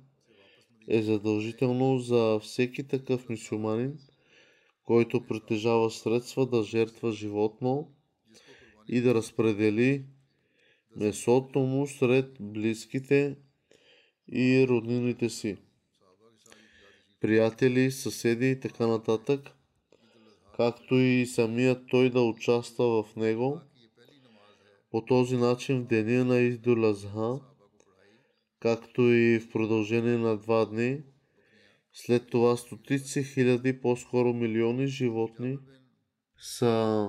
е 0.88 1.02
задължително 1.02 2.00
за 2.00 2.40
всеки 2.44 2.88
такъв 2.88 3.30
мусулманин, 3.30 4.00
който 4.86 5.24
притежава 5.28 5.92
средства 5.92 6.46
да 6.46 6.64
жертва 6.64 7.12
животно 7.12 7.92
и 8.92 9.02
да 9.02 9.14
разпредели 9.14 10.06
месото 10.96 11.60
му 11.60 11.88
сред 11.88 12.38
близките 12.40 13.36
и 14.32 14.66
роднините 14.70 15.30
си, 15.30 15.58
приятели, 17.20 17.92
съседи 17.92 18.52
и 18.52 18.60
така 18.60 18.88
нататък, 18.88 19.52
както 20.58 20.96
и 20.96 21.26
самият 21.26 21.88
той 21.90 22.10
да 22.10 22.22
участва 22.22 23.04
в 23.04 23.16
него. 23.16 23.60
По 24.92 25.06
този 25.06 25.38
начин 25.38 25.82
в 25.82 25.88
деня 25.88 26.26
на 26.26 26.40
Издул 26.40 26.86
Азха, 26.86 27.40
както 28.60 29.02
и 29.02 29.40
в 29.40 29.50
продължение 29.50 30.18
на 30.18 30.38
два 30.38 30.66
дни, 30.66 31.04
след 31.94 32.30
това 32.30 32.58
стотици 32.58 33.24
хиляди, 33.24 33.82
по-скоро 33.82 34.34
милиони 34.34 34.88
животни 34.88 35.58
са 36.38 37.08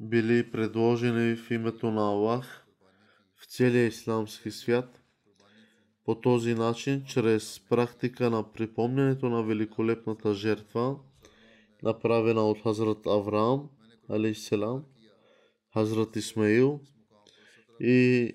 били 0.00 0.50
предложени 0.50 1.36
в 1.36 1.50
името 1.50 1.90
на 1.90 2.02
Аллах 2.02 2.66
в 3.36 3.46
целия 3.46 3.86
исламски 3.86 4.50
свят. 4.50 5.02
По 6.04 6.14
този 6.14 6.54
начин, 6.54 7.04
чрез 7.04 7.60
практика 7.68 8.30
на 8.30 8.52
припомнянето 8.52 9.28
на 9.28 9.42
великолепната 9.42 10.34
жертва, 10.34 10.96
направена 11.82 12.42
от 12.42 12.62
Хазрат 12.62 13.06
Авраам, 13.06 13.68
алейхиссалам, 14.08 14.84
Хазрат 15.72 16.16
Исмаил 16.16 16.80
и 17.80 18.32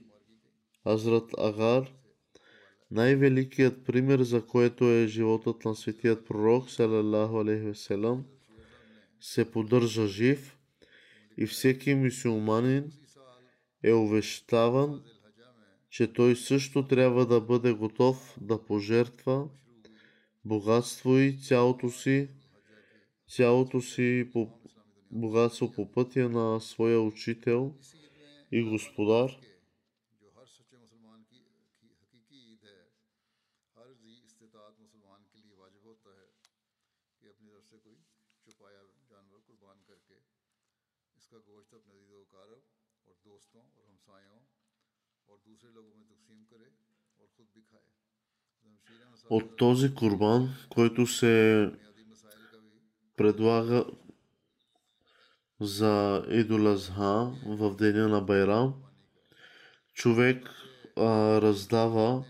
Хазрат 0.84 1.32
Агар. 1.38 1.92
Най-великият 2.92 3.86
пример, 3.86 4.22
за 4.22 4.46
което 4.46 4.84
е 4.84 5.08
животът 5.08 5.66
на 5.66 5.76
светият 5.76 6.26
пророк, 6.26 6.70
салалаху 6.70 7.40
алейхи 7.40 7.82
се 9.20 9.52
поддържа 9.52 10.08
жив 10.08 10.61
и 11.42 11.46
всеки 11.46 11.96
мусулманин 11.96 12.92
е 13.84 13.94
увещаван, 13.94 15.04
че 15.90 16.14
той 16.14 16.36
също 16.36 16.88
трябва 16.88 17.26
да 17.26 17.42
бъде 17.42 17.74
готов 17.74 18.38
да 18.42 18.66
пожертва 18.66 19.50
богатство 20.46 21.18
и 21.18 21.38
цялото 21.38 21.90
си 21.90 22.30
цялото 23.30 23.82
си 23.82 24.32
богатство 25.12 25.72
по 25.72 25.92
пътя 25.92 26.30
на 26.30 26.62
своя 26.62 27.02
учител 27.02 27.74
и 28.52 28.64
господар. 28.64 29.38
От 49.30 49.58
този 49.58 49.96
курбан, 49.96 50.50
който 50.70 51.08
се 51.08 51.70
предлага 53.18 53.86
за 55.60 56.26
Идолазха 56.30 57.32
в 57.46 57.76
деня 57.76 58.08
на 58.08 58.22
Байрам, 58.22 58.74
човек 59.94 60.50
а, 60.98 61.42
раздава 61.42 62.24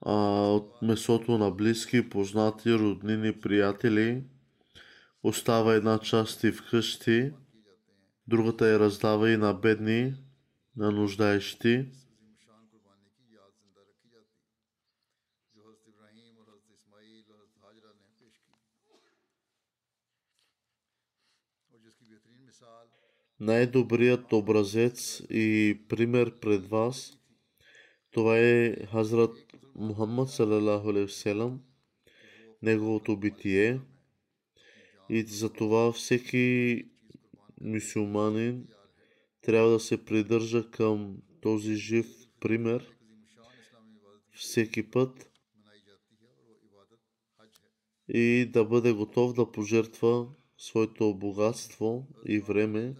а, 0.00 0.12
от 0.52 0.82
месото 0.82 1.38
на 1.38 1.50
близки, 1.50 2.08
познати, 2.08 2.74
роднини, 2.74 3.40
приятели. 3.40 4.24
Остава 5.22 5.74
една 5.74 5.98
част 5.98 6.44
и 6.44 6.52
вкъщи, 6.52 7.32
другата 8.28 8.68
я 8.68 8.78
раздава 8.78 9.30
и 9.30 9.36
на 9.36 9.54
бедни, 9.54 10.14
на 10.76 10.90
нуждаещи. 10.90 11.86
Най-добрият 23.40 24.32
образец 24.32 25.22
и 25.30 25.78
пример 25.88 26.40
пред 26.40 26.66
вас, 26.66 27.18
това 28.10 28.38
е 28.38 28.76
Хазрат 28.86 29.36
Мухаммад 29.74 30.30
салалаху 30.30 30.90
алейхи 30.90 31.34
неговото 32.62 33.16
битие. 33.16 33.80
И 35.08 35.22
за 35.22 35.52
това 35.52 35.92
всеки 35.92 36.84
мусулманин 37.60 38.66
трябва 39.42 39.70
да 39.70 39.80
се 39.80 40.04
придържа 40.04 40.70
към 40.70 41.16
този 41.40 41.74
жив 41.74 42.06
пример 42.40 42.92
всеки 44.30 44.90
път 44.90 45.30
и 48.08 48.50
да 48.52 48.64
бъде 48.64 48.92
готов 48.92 49.32
да 49.32 49.52
пожертва 49.52 50.28
своето 50.58 51.14
богатство 51.14 52.06
и 52.28 52.38
време 52.38 52.94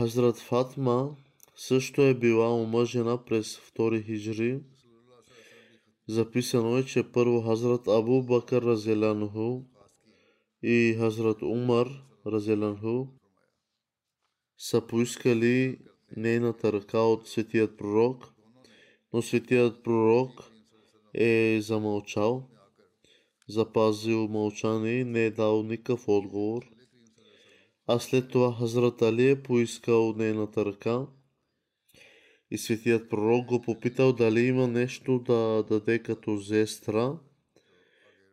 Хазрат 0.00 0.36
Фатма 0.36 1.16
също 1.56 2.02
е 2.02 2.14
била 2.14 2.54
омъжена 2.54 3.24
през 3.24 3.58
втори 3.58 4.02
хиджри. 4.02 4.60
Записано 6.08 6.76
е, 6.76 6.84
че 6.84 7.12
първо 7.12 7.42
Хазрат 7.42 7.88
Абу 7.88 8.22
Бакър 8.22 8.62
Разелянху 8.62 9.60
и 10.62 10.96
Хазрат 10.98 11.42
Умар 11.42 11.88
Разелянху 12.26 13.06
са 14.58 14.86
поискали 14.86 15.78
нейната 16.16 16.72
ръка 16.72 17.00
от 17.00 17.28
светият 17.28 17.78
пророк, 17.78 18.32
но 19.12 19.22
светият 19.22 19.84
пророк 19.84 20.50
е 21.14 21.58
замълчал, 21.62 22.48
запазил 23.48 24.28
мълчание 24.28 25.00
и 25.00 25.04
не 25.04 25.24
е 25.24 25.30
дал 25.30 25.62
никакъв 25.62 26.08
отговор– 26.08 26.62
а 27.92 27.98
след 27.98 28.28
това 28.28 28.56
Хазрат 28.58 29.02
Али 29.02 29.30
е 29.30 29.42
поискал 29.42 30.14
нейната 30.16 30.64
ръка 30.64 31.06
и 32.50 32.58
светият 32.58 33.10
пророк 33.10 33.46
го 33.46 33.62
попитал 33.62 34.12
дали 34.12 34.40
има 34.40 34.68
нещо 34.68 35.18
да 35.18 35.64
даде 35.68 35.98
като 35.98 36.36
зестра, 36.36 37.18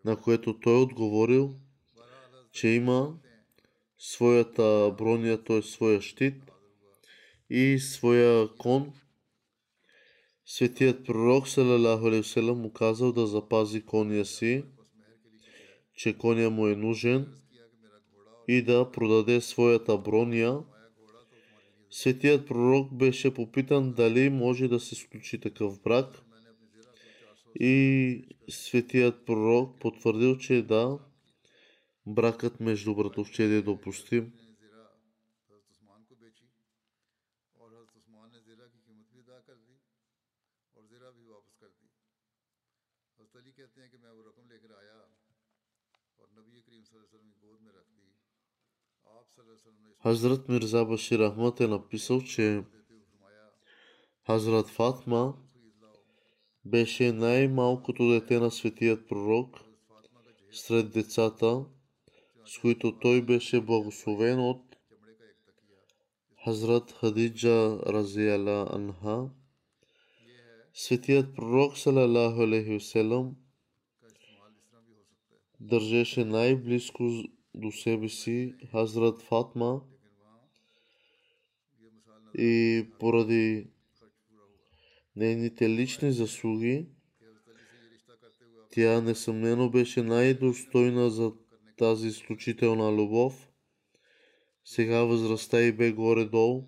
на 0.05 0.21
което 0.21 0.59
той 0.59 0.81
отговорил, 0.81 1.55
че 2.51 2.67
има 2.67 3.17
своята 3.97 4.95
броня, 4.97 5.43
т.е. 5.43 5.61
своя 5.61 6.01
щит 6.01 6.51
и 7.49 7.79
своя 7.79 8.49
кон. 8.57 8.93
Светият 10.45 11.05
пророк, 11.05 11.47
му 12.37 12.73
казал 12.73 13.11
да 13.11 13.27
запази 13.27 13.85
коня 13.85 14.25
си, 14.25 14.63
че 15.95 16.17
коня 16.17 16.49
му 16.49 16.67
е 16.67 16.75
нужен 16.75 17.33
и 18.47 18.61
да 18.61 18.91
продаде 18.91 19.41
своята 19.41 19.97
броня. 19.97 20.63
Светият 21.89 22.47
пророк 22.47 22.93
беше 22.93 23.33
попитан 23.33 23.93
дали 23.93 24.29
може 24.29 24.67
да 24.67 24.79
се 24.79 24.95
случи 24.95 25.39
такъв 25.39 25.81
брак. 25.81 26.21
И 27.59 28.23
светият 28.49 29.25
пророк 29.25 29.79
потвърдил, 29.79 30.37
че 30.37 30.61
да, 30.61 30.99
бракът 32.05 32.59
между 32.59 32.95
братовчеди 32.95 33.55
е 33.55 33.61
допустим. 33.61 34.31
Хазрат 50.03 50.49
Мирза 50.49 50.85
Башир 50.85 51.19
Ахмад 51.19 51.59
е 51.59 51.67
написал, 51.67 52.21
че 52.21 52.63
Хазрат 54.25 54.67
Фатма 54.67 55.33
беше 56.65 57.11
най-малкото 57.11 58.09
дете 58.09 58.39
на 58.39 58.51
светият 58.51 59.07
пророк 59.07 59.59
сред 60.51 60.91
децата, 60.91 61.65
с 62.45 62.59
които 62.59 62.99
той 62.99 63.21
беше 63.21 63.61
благословен 63.61 64.39
от 64.39 64.75
Хазрат 66.43 66.91
Хадиджа 66.91 67.79
Разияла 67.85 68.67
Анха. 68.71 69.29
Светият 70.73 71.35
пророк 71.35 71.77
салалаху 71.77 72.41
алейхи 72.41 72.79
държеше 75.59 76.25
най-близко 76.25 77.23
до 77.57 77.71
себе 77.71 78.09
си 78.09 78.55
Хазрат 78.71 79.21
Фатма 79.21 79.81
и 82.37 82.85
поради 82.99 83.67
нейните 85.15 85.69
лични 85.69 86.11
заслуги, 86.11 86.87
тя 88.71 89.01
несъмнено 89.01 89.69
беше 89.69 90.03
най-достойна 90.03 91.09
за 91.09 91.33
тази 91.77 92.07
изключителна 92.07 92.91
любов. 92.91 93.49
Сега 94.65 95.03
възрастта 95.03 95.61
и 95.61 95.71
бе 95.71 95.91
горе-долу. 95.91 96.63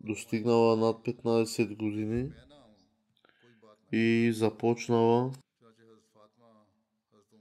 Достигнала 0.00 0.76
над 0.76 0.96
15 1.06 1.76
години 1.76 2.30
и 3.92 4.32
започнала 4.32 5.32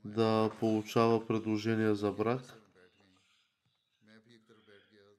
да 0.06 0.52
получава 0.60 1.28
предложения 1.28 1.96
за 1.96 2.12
брак. 2.12 2.60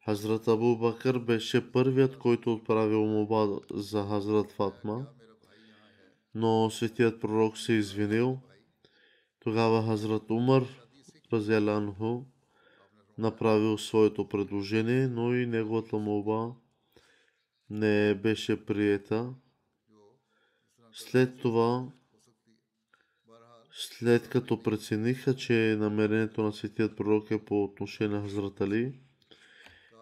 Хазрат 0.04 0.48
Абу 0.48 0.76
Бакър 0.78 1.18
беше 1.18 1.72
първият, 1.72 2.18
който 2.18 2.52
отправил 2.52 3.06
моба 3.06 3.60
за 3.70 4.02
Хазрат 4.02 4.52
Фатма, 4.52 5.06
но 6.34 6.70
светият 6.70 7.20
пророк 7.20 7.58
се 7.58 7.72
извинил. 7.72 8.38
Тогава 9.40 9.86
Хазрат 9.86 10.30
Умар, 10.30 10.62
разялянху, 11.32 12.24
направил 13.18 13.78
своето 13.78 14.28
предложение, 14.28 15.08
но 15.08 15.34
и 15.34 15.46
неговата 15.46 15.96
молба 15.96 16.54
не 17.70 18.14
беше 18.14 18.64
приета. 18.64 19.34
След 20.92 21.40
това 21.40 21.88
след 23.74 24.28
като 24.28 24.62
прецениха, 24.62 25.36
че 25.36 25.76
намерението 25.78 26.42
на 26.42 26.52
светият 26.52 26.96
пророк 26.96 27.30
е 27.30 27.44
по 27.44 27.64
отношение 27.64 28.16
на 28.16 28.22
Хазрат 28.22 28.60
Али, 28.60 28.92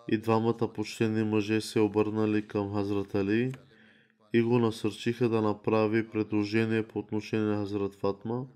и 0.08 0.18
двамата 0.18 0.72
почтени 0.74 1.24
мъже 1.24 1.60
се 1.60 1.80
обърнали 1.80 2.46
към 2.46 2.74
Хазрат 2.74 3.14
Али 3.14 3.52
и 4.32 4.42
го 4.42 4.58
насърчиха 4.58 5.28
да 5.28 5.42
направи 5.42 6.08
предложение 6.08 6.82
по 6.82 6.98
отношение 6.98 7.46
на 7.46 7.56
Хазрат 7.56 7.94
Фатма. 7.94 8.46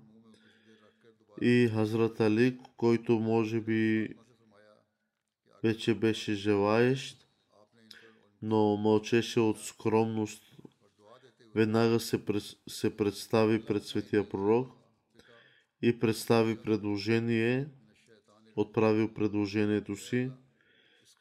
И 1.41 1.69
Хазрат 1.73 2.19
Али, 2.19 2.57
който 2.77 3.19
може 3.19 3.61
би 3.61 4.09
вече 5.63 5.93
беше 5.93 6.33
желаещ, 6.33 7.27
но 8.41 8.77
мълчеше 8.77 9.39
от 9.39 9.59
скромност, 9.59 10.43
веднага 11.55 11.99
се, 11.99 12.23
се 12.69 12.97
представи 12.97 13.65
пред 13.65 13.83
светия 13.83 14.29
пророк 14.29 14.76
и 15.81 15.99
представи 15.99 16.57
предложение, 16.57 17.67
отправил 18.55 19.13
предложението 19.13 19.95
си. 19.95 20.31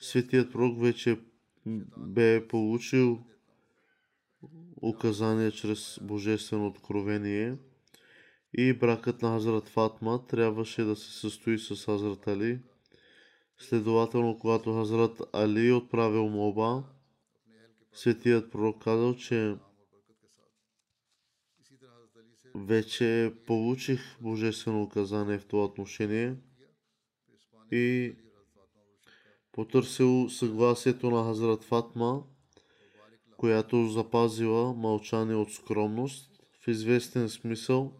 Светият 0.01 0.53
пророк 0.53 0.81
вече 0.81 1.21
бе 1.99 2.49
получил 2.49 3.27
указания 4.83 5.53
чрез 5.53 5.99
божествено 6.03 6.67
откровение 6.67 7.57
и 8.59 8.73
бракът 8.73 9.23
на 9.23 9.29
Хазрат 9.29 9.69
Фатма 9.69 10.27
трябваше 10.27 10.85
да 10.85 10.97
се 10.97 11.13
състои 11.13 11.59
с 11.59 11.85
Хазрат 11.85 12.27
Али. 12.27 12.61
Следователно, 13.59 14.39
когато 14.39 14.75
Хазрат 14.75 15.23
Али 15.33 15.73
отправил 15.73 16.29
молба, 16.29 16.85
светият 17.93 18.53
пророк 18.53 18.83
казал, 18.83 19.17
че 19.17 19.57
вече 22.57 23.33
получих 23.47 24.17
божествено 24.21 24.83
указание 24.83 25.39
в 25.39 25.47
това 25.47 25.65
отношение 25.65 26.37
и 27.73 28.15
потърсил 29.53 30.29
съгласието 30.29 31.11
на 31.11 31.25
Хазрат 31.25 31.65
Фатма, 31.65 32.23
която 33.37 33.89
запазила 33.89 34.75
мълчание 34.75 35.35
от 35.35 35.53
скромност. 35.53 36.31
В 36.65 36.69
известен 36.69 37.29
смисъл, 37.29 37.93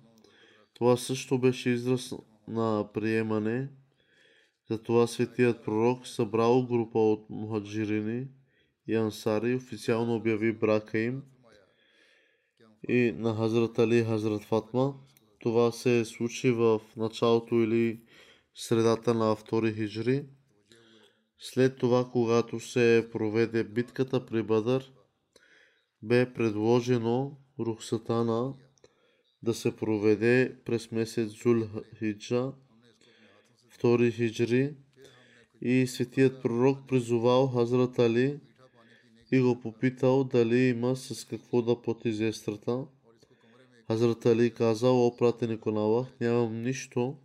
това 0.75 0.97
също 0.97 1.39
беше 1.39 1.71
израз 1.71 2.15
на 2.49 2.89
приемане. 2.95 3.69
Затова 4.71 5.07
светият 5.07 5.65
пророк 5.65 6.07
събрал 6.07 6.67
група 6.67 6.99
от 6.99 7.31
мухаджирини 7.31 8.29
и 8.89 8.95
ансари, 8.95 9.55
официално 9.55 10.15
обяви 10.15 10.53
брака 10.53 10.99
им 10.99 11.23
и 12.89 13.13
на 13.17 13.37
Хазрат 13.37 13.79
Али 13.79 14.05
Хазрат 14.05 14.45
Фатма. 14.45 14.95
Това 15.41 15.73
се 15.73 16.05
случи 16.05 16.51
в 16.51 16.81
началото 16.97 17.55
или 17.55 18.01
средата 18.55 19.15
на 19.15 19.37
втори 19.37 19.75
хиджри. 19.75 20.25
След 21.39 21.77
това, 21.77 22.09
когато 22.13 22.61
се 22.61 23.09
проведе 23.13 23.65
битката 23.65 24.27
при 24.27 24.43
Бадър, 24.43 24.93
бе 26.03 26.33
предложено 26.33 27.39
Рухсатана 27.59 28.55
да 29.43 29.55
се 29.55 29.77
проведе 29.77 30.57
през 30.65 30.93
месец 30.93 31.31
Зул 31.43 31.63
Хиджа, 31.99 32.53
втори 33.71 34.13
хиджри, 34.13 34.75
и 35.61 35.87
светият 35.87 36.43
пророк 36.43 36.89
призовал 36.89 37.47
Хазрат 37.47 37.99
Али 37.99 38.41
и 39.33 39.41
го 39.41 39.61
попитал 39.61 40.25
дали 40.25 40.59
има 40.59 40.97
с 40.97 41.25
какво 41.25 41.63
да 41.63 41.83
плати 41.83 42.13
зестрата. 42.13 42.87
Хазрат 43.87 44.27
Али 44.27 44.55
казал, 44.55 45.07
о 45.07 45.17
пратенико 45.17 45.71
на 45.71 45.81
Аллах, 45.81 46.07
нямам 46.21 46.63
нищо. 46.63 47.17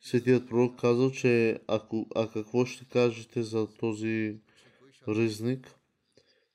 Светият 0.00 0.48
пророк 0.48 0.80
казал, 0.80 1.10
че 1.10 1.60
ако, 1.66 2.06
а 2.14 2.30
какво 2.30 2.66
ще 2.66 2.84
кажете 2.84 3.42
за 3.42 3.68
този 3.74 4.38
ризник, 5.08 5.78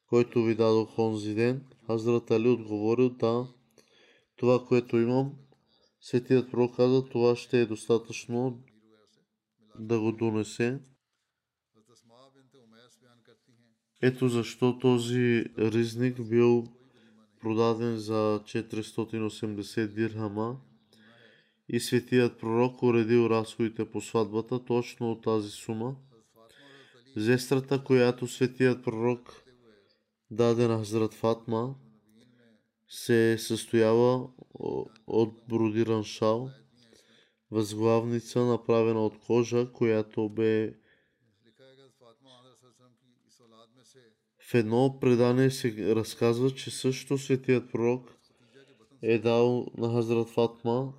който 0.09 0.43
ви 0.43 0.55
дадох 0.55 0.99
онзи 0.99 1.35
ден? 1.35 1.65
Хазрат 1.87 2.31
Али 2.31 2.49
отговорил, 2.49 3.09
да, 3.09 3.47
това, 4.35 4.65
което 4.65 4.97
имам. 4.97 5.33
Светият 6.01 6.51
пророк 6.51 6.75
каза, 6.75 7.05
това 7.05 7.35
ще 7.35 7.61
е 7.61 7.65
достатъчно 7.65 8.63
да 9.79 9.99
го 9.99 10.11
донесе. 10.11 10.79
Ето 14.01 14.29
защо 14.29 14.79
този 14.79 15.45
ризник 15.57 16.21
бил 16.29 16.67
продаден 17.41 17.97
за 17.97 18.41
480 18.45 19.87
дирхама 19.87 20.57
и 21.69 21.79
светият 21.79 22.39
пророк 22.39 22.83
уредил 22.83 23.29
разходите 23.29 23.85
по 23.85 24.01
сватбата 24.01 24.65
точно 24.65 25.11
от 25.11 25.23
тази 25.23 25.49
сума. 25.49 25.95
Зестрата, 27.15 27.83
която 27.83 28.27
светият 28.27 28.83
пророк 28.83 29.43
даде 30.31 30.67
на 30.67 30.77
Хазрат 30.77 31.13
Фатма, 31.13 31.75
се 32.87 33.37
състоява 33.37 34.29
от 35.07 35.33
бродиран 35.49 36.03
шал, 36.03 36.49
възглавница, 37.51 38.45
направена 38.45 39.05
от 39.05 39.19
кожа, 39.19 39.71
която 39.71 40.29
бе 40.29 40.78
В 44.49 44.53
едно 44.53 44.97
предание 45.01 45.51
се 45.51 45.95
разказва, 45.95 46.51
че 46.51 46.71
също 46.71 47.17
светият 47.17 47.71
пророк 47.71 48.17
е 49.01 49.19
дал 49.19 49.67
на 49.77 49.91
Хазрат 49.91 50.29
Фатма 50.29 50.93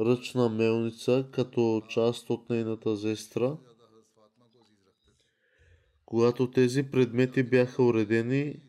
ръчна 0.00 0.48
мелница 0.48 1.28
като 1.32 1.82
част 1.88 2.30
от 2.30 2.50
нейната 2.50 2.96
зестра. 2.96 3.56
Когато 6.04 6.50
тези 6.50 6.82
предмети 6.82 7.42
бяха 7.42 7.82
уредени, 7.82 8.62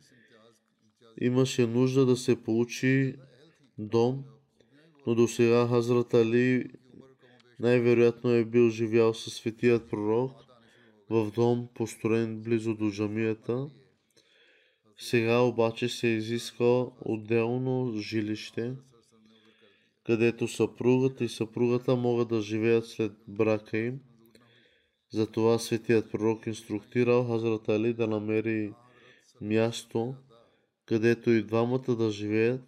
имаше 1.22 1.68
нужда 1.68 2.06
да 2.06 2.18
се 2.18 2.44
получи 2.44 3.16
дом, 3.78 4.24
но 5.08 5.16
до 5.16 5.28
сега 5.28 5.68
Хазрат 5.68 6.14
Али 6.14 6.66
най-вероятно 7.60 8.30
е 8.30 8.46
бил 8.46 8.70
живял 8.70 9.14
със 9.14 9.34
светият 9.34 9.90
пророк 9.90 10.45
в 11.10 11.32
дом, 11.32 11.68
построен 11.76 12.42
близо 12.42 12.76
до 12.76 12.92
джамията. 12.92 13.70
Сега 14.98 15.40
обаче 15.40 15.90
се 15.90 16.08
изисква 16.08 16.88
отделно 17.02 17.94
жилище, 17.98 18.76
където 20.06 20.48
съпругата 20.48 21.24
и 21.24 21.30
съпругата 21.30 21.96
могат 21.96 22.28
да 22.28 22.42
живеят 22.42 22.86
след 22.86 23.12
брака 23.28 23.78
им. 23.78 24.00
Затова 25.14 25.60
светият 25.60 26.12
пророк 26.12 26.48
инструктирал 26.48 27.24
Хазрат 27.24 27.70
Али 27.70 27.94
да 27.94 28.08
намери 28.08 28.74
място, 29.42 30.16
където 30.86 31.32
и 31.32 31.44
двамата 31.44 31.96
да 31.96 32.12
живеят. 32.12 32.62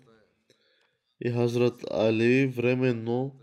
И 1.21 1.29
Хазрат 1.29 1.85
Али 1.91 2.47
временно 2.47 3.35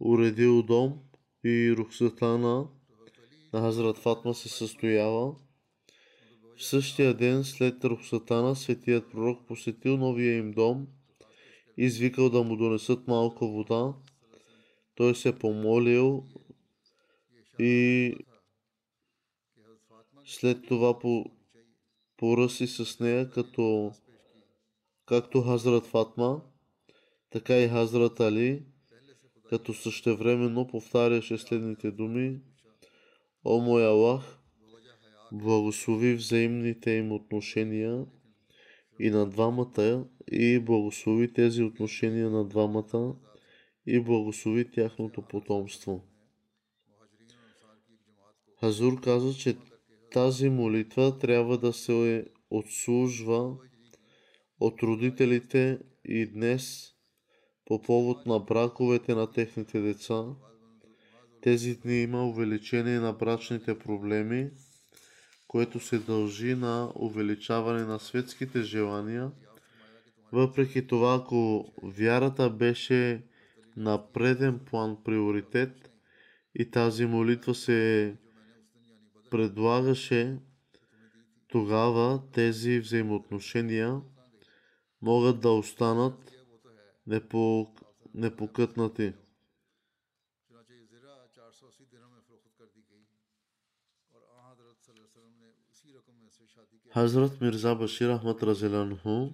уредил 0.00 0.62
дом 0.62 0.98
и 1.44 1.74
Рухсатана 1.76 2.68
на 3.52 3.60
Хазрат 3.60 3.98
Фатма 3.98 4.34
се 4.34 4.48
състоява. 4.48 5.34
В 6.56 6.64
същия 6.64 7.14
ден 7.14 7.44
след 7.44 7.84
Рухсатана 7.84 8.56
светият 8.56 9.10
пророк 9.10 9.46
посетил 9.46 9.96
новия 9.96 10.36
им 10.36 10.52
дом 10.52 10.86
и 11.78 11.84
извикал 11.84 12.30
да 12.30 12.42
му 12.42 12.56
донесат 12.56 13.06
малко 13.06 13.48
вода. 13.48 13.94
Той 14.94 15.14
се 15.14 15.38
помолил 15.38 16.24
и 17.58 18.14
след 20.24 20.66
това 20.66 20.98
по, 20.98 21.24
поръси 22.16 22.66
с 22.66 23.00
нея 23.00 23.30
като 23.30 23.92
както 25.06 25.42
Хазрат 25.42 25.86
Фатма, 25.86 26.40
така 27.30 27.58
и 27.58 27.68
Хазрат 27.68 28.20
Али, 28.20 28.62
като 29.48 29.74
същевременно 29.74 30.66
повтаряше 30.66 31.38
следните 31.38 31.90
думи 31.90 32.40
О 33.44 33.60
мой 33.60 33.86
Аллах, 33.86 34.38
благослови 35.32 36.14
взаимните 36.14 36.90
им 36.90 37.12
отношения 37.12 38.06
и 38.98 39.10
на 39.10 39.26
двамата 39.26 40.06
и 40.32 40.58
благослови 40.58 41.32
тези 41.32 41.62
отношения 41.62 42.30
на 42.30 42.44
двамата 42.44 43.16
и 43.86 44.00
благослови 44.00 44.70
тяхното 44.70 45.22
потомство. 45.22 46.04
Хазур 48.60 49.00
каза, 49.00 49.34
че 49.34 49.56
тази 50.12 50.48
молитва 50.48 51.18
трябва 51.18 51.58
да 51.58 51.72
се 51.72 52.26
отслужва 52.50 53.56
от 54.60 54.82
родителите 54.82 55.78
и 56.04 56.26
днес 56.26 56.94
по 57.64 57.82
повод 57.82 58.26
на 58.26 58.38
браковете 58.38 59.14
на 59.14 59.30
техните 59.30 59.80
деца. 59.80 60.24
Тези 61.42 61.76
дни 61.76 62.02
има 62.02 62.26
увеличение 62.26 63.00
на 63.00 63.12
брачните 63.12 63.78
проблеми, 63.78 64.50
което 65.48 65.80
се 65.80 65.98
дължи 65.98 66.54
на 66.54 66.92
увеличаване 66.94 67.84
на 67.84 67.98
светските 67.98 68.62
желания. 68.62 69.30
Въпреки 70.32 70.86
това, 70.86 71.14
ако 71.14 71.72
вярата 71.82 72.50
беше 72.50 73.24
на 73.76 74.12
преден 74.12 74.58
план 74.58 74.98
приоритет 75.04 75.90
и 76.54 76.70
тази 76.70 77.06
молитва 77.06 77.54
се 77.54 78.16
предлагаше, 79.30 80.38
тогава 81.48 82.22
тези 82.32 82.80
взаимоотношения 82.80 84.00
могат 85.02 85.40
да 85.40 85.50
останат 85.50 86.32
непокътнати. 88.14 89.12
Хазрат 96.94 97.40
Мирза 97.40 97.74
Башир 97.74 98.10
Ахмад 98.16 98.42
Разелянху 98.42 99.30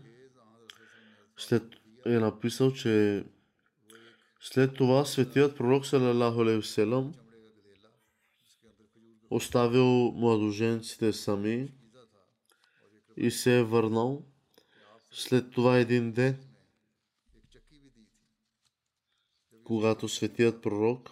е 2.06 2.18
написал, 2.18 2.72
че 2.72 3.24
след 4.40 4.74
това 4.74 5.04
светият 5.04 5.56
пророк 5.56 5.86
Салалаху 5.86 6.40
Алейхиселам 6.40 7.14
оставил 9.30 10.12
младоженците 10.12 11.12
сами 11.12 11.72
и 13.16 13.30
се 13.30 13.58
е 13.58 13.62
върнал. 13.62 14.24
След 15.10 15.50
това 15.50 15.78
един 15.78 16.12
ден, 16.12 16.36
когато 19.64 20.08
светият 20.08 20.62
пророк 20.62 21.10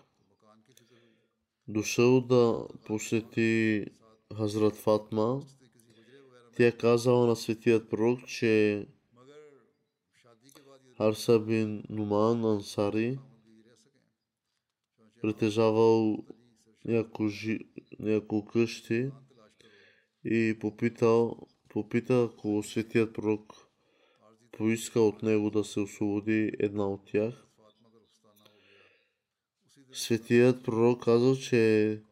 дошъл 1.68 2.20
да 2.20 2.66
посети 2.86 3.86
Хазрат 4.36 4.76
Фатма. 4.76 5.40
Тя 6.56 6.72
казала 6.72 7.26
на 7.26 7.36
светият 7.36 7.90
пророк, 7.90 8.26
че 8.26 8.86
Харса 10.96 11.40
бин 11.40 11.82
Нуман 11.88 12.44
Ансари 12.44 13.18
притежавал 15.22 16.18
няколко 17.98 18.44
къщи 18.44 19.10
и 20.24 20.56
попитал, 20.60 21.36
попита, 21.68 22.30
ако 22.32 22.62
светият 22.62 23.14
пророк 23.14 23.52
поиска 24.52 25.00
от 25.00 25.22
него 25.22 25.50
да 25.50 25.64
се 25.64 25.80
освободи 25.80 26.52
една 26.58 26.88
от 26.88 27.06
тях. 27.06 27.46
Светият 29.92 30.64
пророк 30.64 31.04
казал, 31.04 31.36
че 31.36 32.02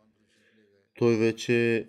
той 0.99 1.16
вече 1.16 1.86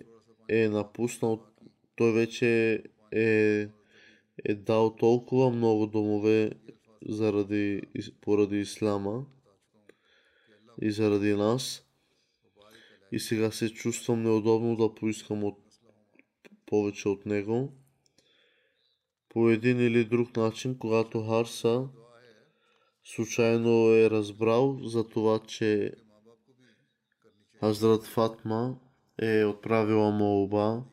е 0.48 0.68
напуснал, 0.68 1.53
той 1.96 2.12
вече 2.12 2.82
е, 3.12 3.68
е 4.44 4.54
дал 4.54 4.96
толкова 4.96 5.50
много 5.50 5.86
домове 5.86 6.50
заради, 7.08 7.82
поради 8.20 8.60
Ислама 8.60 9.26
и 10.82 10.90
заради 10.90 11.34
нас. 11.34 11.86
И 13.12 13.18
сега 13.20 13.50
се 13.50 13.74
чувствам 13.74 14.22
неудобно 14.22 14.76
да 14.76 14.94
поискам 14.94 15.44
от, 15.44 15.58
повече 16.66 17.08
от 17.08 17.26
него. 17.26 17.72
По 19.28 19.50
един 19.50 19.80
или 19.80 20.04
друг 20.04 20.36
начин, 20.36 20.78
когато 20.78 21.26
Харса 21.26 21.88
случайно 23.04 23.94
е 23.94 24.10
разбрал 24.10 24.78
за 24.82 25.08
това, 25.08 25.38
че 25.38 25.92
Хазрат 27.60 28.04
Фатма 28.06 28.76
е 29.22 29.44
отправила 29.44 30.10
молба 30.10 30.84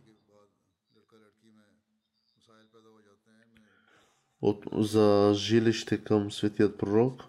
от, 4.42 4.66
за 4.74 5.32
жилище 5.36 6.04
към 6.04 6.32
светият 6.32 6.78
пророк. 6.78 7.24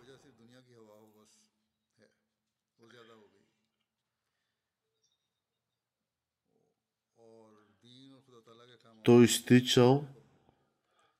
Той 9.02 9.24
изтичал, 9.24 10.04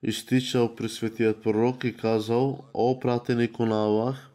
изтичал 0.02 0.74
при 0.74 0.88
светият 0.88 1.42
пророк 1.42 1.84
и 1.84 1.96
казал, 1.96 2.64
о 2.74 3.00
пратенико 3.00 3.66
на 3.66 3.84
Аллах, 3.84 4.30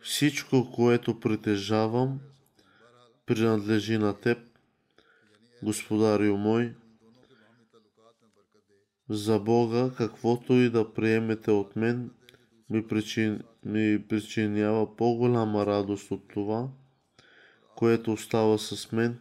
всичко, 0.00 0.72
което 0.74 1.20
притежавам, 1.20 2.20
принадлежи 3.26 3.98
на 3.98 4.20
теб, 4.20 4.38
Господарю 5.62 6.36
мой, 6.36 6.74
за 9.08 9.38
Бога, 9.38 9.90
каквото 9.96 10.52
и 10.52 10.70
да 10.70 10.94
приемете 10.94 11.50
от 11.50 11.76
мен, 11.76 12.10
ми, 12.70 12.88
причин, 12.88 13.40
ми 13.64 14.04
причинява 14.08 14.96
по-голяма 14.96 15.66
радост 15.66 16.10
от 16.10 16.28
това, 16.28 16.68
което 17.76 18.12
остава 18.12 18.58
с 18.58 18.92
мен. 18.92 19.18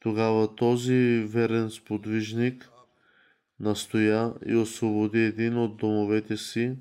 Тогава 0.00 0.54
този 0.54 1.26
верен 1.28 1.70
сподвижник 1.70 2.70
настоя 3.60 4.34
и 4.46 4.56
освободи 4.56 5.20
един 5.20 5.58
от 5.58 5.76
домовете 5.76 6.36
си 6.36 6.76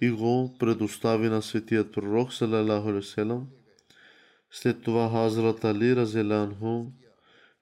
и 0.00 0.10
го 0.10 0.56
предостави 0.58 1.28
на 1.28 1.42
светият 1.42 1.92
пророк, 1.92 2.32
салалаху. 2.32 3.46
След 4.50 4.82
това 4.82 5.10
Хазрат 5.10 5.64
Али, 5.64 5.96
разелянху, 5.96 6.86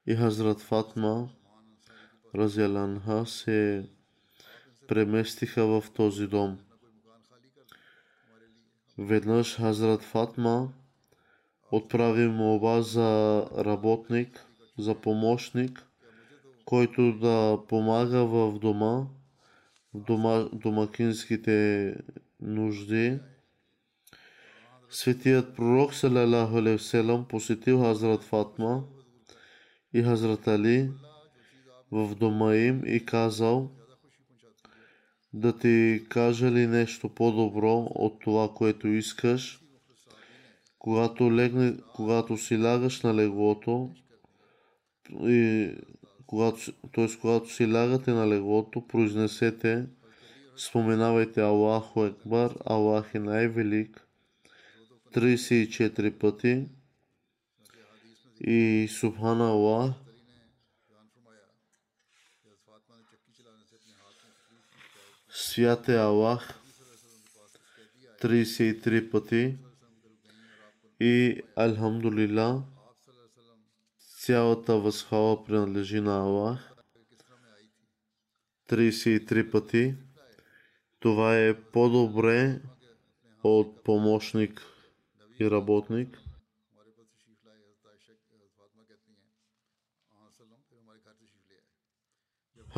и 0.07 0.15
Хазрат 0.15 0.61
Фатма, 0.61 1.29
Разяланха 2.35 3.27
се 3.27 3.89
преместиха 4.89 5.67
в 5.67 5.85
този 5.95 6.27
дом. 6.27 6.59
Веднъж 8.99 9.57
Хазрат 9.57 10.03
Фатма 10.03 10.69
отправи 11.73 12.29
молба 12.29 12.83
за 12.83 13.43
работник, 13.59 14.47
за 14.79 14.95
помощник, 14.95 15.87
който 16.65 17.19
да 17.19 17.59
помага 17.69 18.25
в 18.25 18.59
дома, 18.59 19.07
в 19.95 20.01
дома, 20.01 20.49
домакинските 20.53 21.97
нужди. 22.41 23.19
Светият 24.91 25.57
пророк 25.57 25.95
салалаху 25.95 27.27
посетил 27.29 27.83
Хазрат 27.83 28.23
Фатма 28.23 28.85
и 29.93 30.03
Хазрат 30.03 30.49
Али 30.49 30.91
в 31.91 32.15
дома 32.15 32.55
им 32.55 32.83
и 32.87 33.05
казал 33.05 33.71
да 35.33 35.59
ти 35.59 36.05
кажа 36.09 36.51
ли 36.51 36.67
нещо 36.67 37.09
по-добро 37.09 37.89
от 37.95 38.21
това, 38.21 38.49
което 38.55 38.89
искаш, 38.89 39.61
когато, 40.79 41.37
легне, 41.37 41.77
когато 41.95 42.37
си 42.37 42.63
лягаш 42.63 43.03
на 43.03 43.15
леглото, 43.15 43.91
и 45.23 45.71
когато, 46.27 46.73
т.е. 46.95 47.07
когато 47.21 47.53
си 47.53 47.73
лягате 47.73 48.11
на 48.11 48.29
леглото, 48.29 48.87
произнесете, 48.87 49.87
споменавайте 50.57 51.41
Аллаху 51.41 52.05
Екбар, 52.05 52.55
Аллах 52.67 53.15
е 53.15 53.19
най-велик, 53.19 54.09
34 55.15 56.19
пъти 56.19 56.67
и 58.41 58.89
Субхана 58.91 59.49
Аллах, 59.49 59.93
Свят 65.41 65.89
е 65.89 65.97
Аллах 65.97 66.61
33 68.23 69.11
пъти 69.11 69.57
и 71.01 71.43
Алхамдулила 71.57 72.63
цялата 73.99 74.79
възхвала 74.79 75.45
принадлежи 75.45 76.01
на 76.01 76.19
Аллах 76.19 76.73
33 78.69 79.51
пъти. 79.51 79.95
Това 81.01 81.39
е 81.39 81.61
по-добре 81.61 82.61
от 83.43 83.85
помощник 83.85 84.63
и 85.41 85.51
работник. 85.51 86.19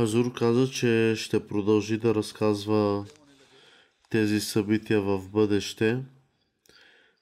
Хазур 0.01 0.32
каза, 0.32 0.70
че 0.70 1.14
ще 1.16 1.46
продължи 1.46 1.98
да 1.98 2.14
разказва 2.14 3.07
тези 4.11 4.40
събития 4.40 5.01
в 5.01 5.30
бъдеще. 5.30 6.05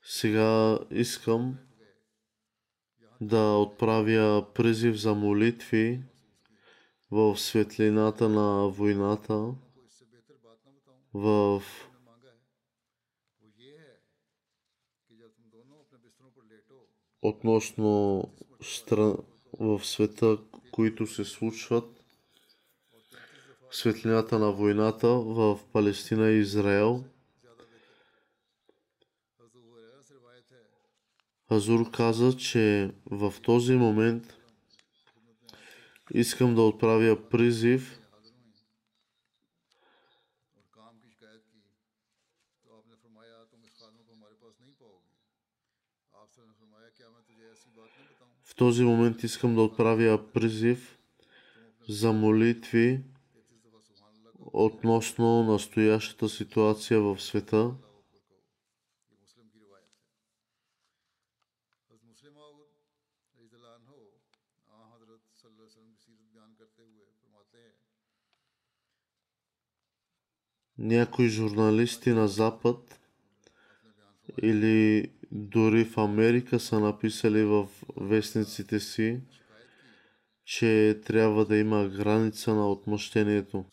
Сега 0.02 0.78
искам 0.90 1.58
да 3.20 3.56
отправя 3.56 4.46
призив 4.54 4.96
за 4.96 5.14
молитви 5.14 6.02
в 7.10 7.36
светлината 7.36 8.28
на 8.28 8.68
войната, 8.68 9.54
в 11.14 11.62
относно 17.22 18.24
стран, 18.62 19.16
в 19.60 19.84
света, 19.84 20.38
които 20.72 21.06
се 21.06 21.24
случват 21.24 21.97
светлината 23.70 24.38
на 24.38 24.52
войната 24.52 25.08
в 25.08 25.58
Палестина 25.72 26.30
и 26.30 26.38
Израел. 26.38 27.04
Азур 31.50 31.90
каза, 31.90 32.36
че 32.36 32.90
в 33.10 33.34
този 33.42 33.74
момент 33.74 34.36
искам 36.14 36.54
да 36.54 36.62
отправя 36.62 37.28
призив 37.28 37.98
В 48.44 48.54
този 48.54 48.84
момент 48.84 49.22
искам 49.22 49.54
да 49.54 49.62
отправя 49.62 50.32
призив 50.32 50.98
за 51.88 52.12
молитви 52.12 53.00
относно 54.64 55.42
настоящата 55.42 56.28
ситуация 56.28 57.00
в 57.00 57.20
света. 57.20 57.74
Някои 70.78 71.28
журналисти 71.28 72.10
на 72.10 72.28
Запад 72.28 73.00
или 74.42 75.10
дори 75.32 75.84
в 75.84 75.98
Америка 75.98 76.60
са 76.60 76.80
написали 76.80 77.44
в 77.44 77.68
вестниците 77.96 78.80
си, 78.80 79.20
че 80.44 81.00
трябва 81.04 81.44
да 81.44 81.56
има 81.56 81.88
граница 81.88 82.54
на 82.54 82.70
отмъщението. 82.70 83.64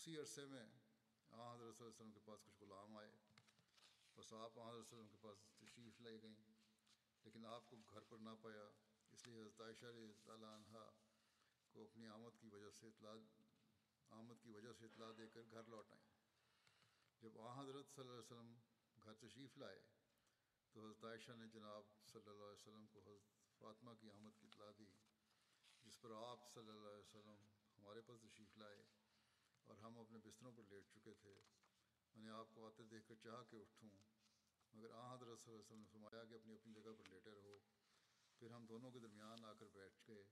کی 12.46 12.56
وجہ 12.56 12.72
سے 12.72 12.88
اطلاع، 12.88 13.16
آمد 14.10 14.43
کی 14.43 14.52
وجہ 14.52 14.74
سے 14.74 14.86
اطلاع 14.86 15.12
دے 15.18 15.28
کر 15.28 15.41
گھر 15.52 15.64
لوٹ 15.64 15.93
آئیں۔ 15.93 16.06
جب 17.22 17.39
آ 17.39 17.62
حضرت 17.62 17.86
صلی 17.89 18.02
اللہ 18.02 18.12
علیہ 18.12 18.20
وسلم 18.20 18.54
گھر 19.04 19.14
تشریف 19.14 19.58
لائے، 19.58 19.80
تو 20.72 20.86
حضرت 20.86 21.04
عائشہ 21.04 21.32
نے 21.32 21.48
جناب 21.48 21.84
صلی 22.06 22.30
اللہ 22.30 22.43
علیہ 22.43 22.62
وسلم 22.62 22.86
کو 22.88 23.00
حضرت 23.00 23.58
فاطمہ 23.60 23.91
کی 24.00 24.12
آمد 24.12 24.39
کی 24.39 24.48
اطلاع 24.48 24.72
دی، 24.80 24.91
جس 25.84 26.02
پر 26.02 26.12
آپ 26.12 26.39
صلی 26.54 26.70
اللہ 26.70 26.89
علیہ 26.89 27.08
وسلم 27.08 27.43
ہمارے 27.78 28.02
پاس 28.02 28.22
تشریف 28.22 28.58
لائے 28.58 28.84
اور 29.64 29.78
ہم 29.78 30.00
اپنے 30.00 30.20
بستروں 30.24 30.52
پر 30.52 30.64
لیٹ 30.64 30.86
چکے 30.91 31.14
تھے۔ 31.14 31.41
میں 32.16 32.24
نے 32.24 32.30
آپ 32.30 32.48
کو 32.54 32.68
آتے 32.68 32.84
دیکھ 32.84 33.08
کر 33.08 33.16
چاہ 33.16 33.43
کے 33.50 33.58
اٹھوں، 33.58 33.89
مگر 34.74 34.91
آ 34.91 35.16
حضرت 35.16 35.39
صلی 35.39 35.54
اللہ 35.54 35.62
علیہ 35.62 35.66
وسلم 35.66 35.80
نے 35.80 35.86
فرمایا 35.91 36.26
کہ 36.26 36.34
اپنی 36.34 36.54
اپنی 36.54 36.74
جگہ 36.74 36.93
پر 36.98 37.10
لیٹے 37.10 37.32
رہو۔ 37.32 37.60
پھر 38.39 38.52
ہم 38.52 38.66
دونوں 38.66 38.91
کے 38.91 39.00
درمیان 39.00 39.46
آ 39.46 39.54
کر 39.54 39.68
بیٹھ 39.68 39.96
گئے۔ 40.08 40.24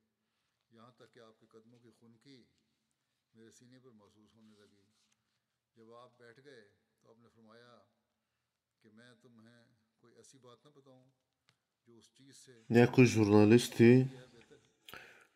Някои 12.70 13.06
журналисти 13.06 14.08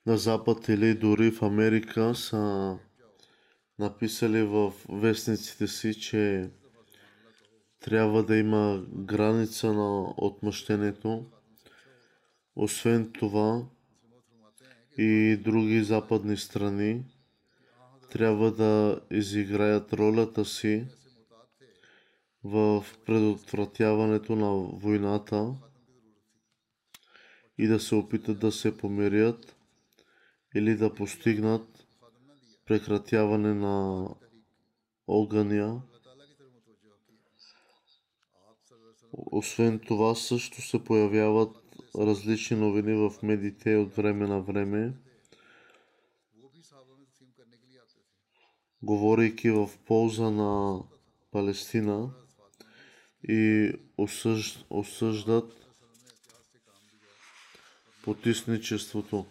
на 0.06 0.18
Запад 0.18 0.68
или 0.68 0.96
дори 0.96 1.32
в 1.32 1.42
Америка 1.42 2.16
са 2.16 2.78
написали 3.80 4.44
в 4.44 4.74
вестниците 4.90 5.68
си, 5.68 6.02
че 6.02 6.52
трябва 7.80 8.24
да 8.24 8.38
има 8.38 8.86
граница 8.90 9.74
на 9.74 10.14
отмъщението. 10.18 11.32
Освен 12.56 13.14
това 13.14 13.66
и 14.98 15.38
други 15.38 15.84
западни 15.84 16.38
страни 16.38 17.06
трябва 18.12 18.52
да 18.52 19.02
изиграят 19.12 19.94
ролята 19.94 20.46
си 20.46 20.86
в 22.44 22.86
предотвратяването 23.06 24.36
на 24.36 24.52
войната 24.80 25.56
и 27.58 27.68
да 27.68 27.80
се 27.80 27.96
опитат 27.96 28.40
да 28.40 28.52
се 28.52 28.78
помирят 28.78 29.56
или 30.56 30.76
да 30.76 30.94
постигнат 30.94 31.88
прекратяване 32.66 33.54
на 33.54 34.08
огъня. 35.08 35.82
Освен 39.14 39.80
това 39.80 40.16
също 40.16 40.62
се 40.62 40.84
появяват 40.84 41.67
различни 41.98 42.58
новини 42.58 42.94
в 42.94 43.22
медиите 43.24 43.76
от 43.76 43.96
време 43.96 44.28
на 44.28 44.42
време, 44.42 44.94
говорейки 48.84 49.50
в 49.50 49.70
полза 49.86 50.30
на 50.32 50.84
Палестина 51.32 52.14
и 53.24 53.72
осъждат 54.70 55.54
потисничеството. 58.04 59.26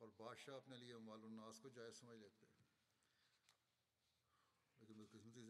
اور 0.00 0.08
بادشاہ 0.18 0.54
اپنے 0.54 0.76
لیے 0.76 0.96
مال 1.06 1.24
الناس 1.24 1.58
کو 1.62 1.68
جائز 1.68 1.94
سمجھ 2.00 2.18
لیتے 2.18 2.47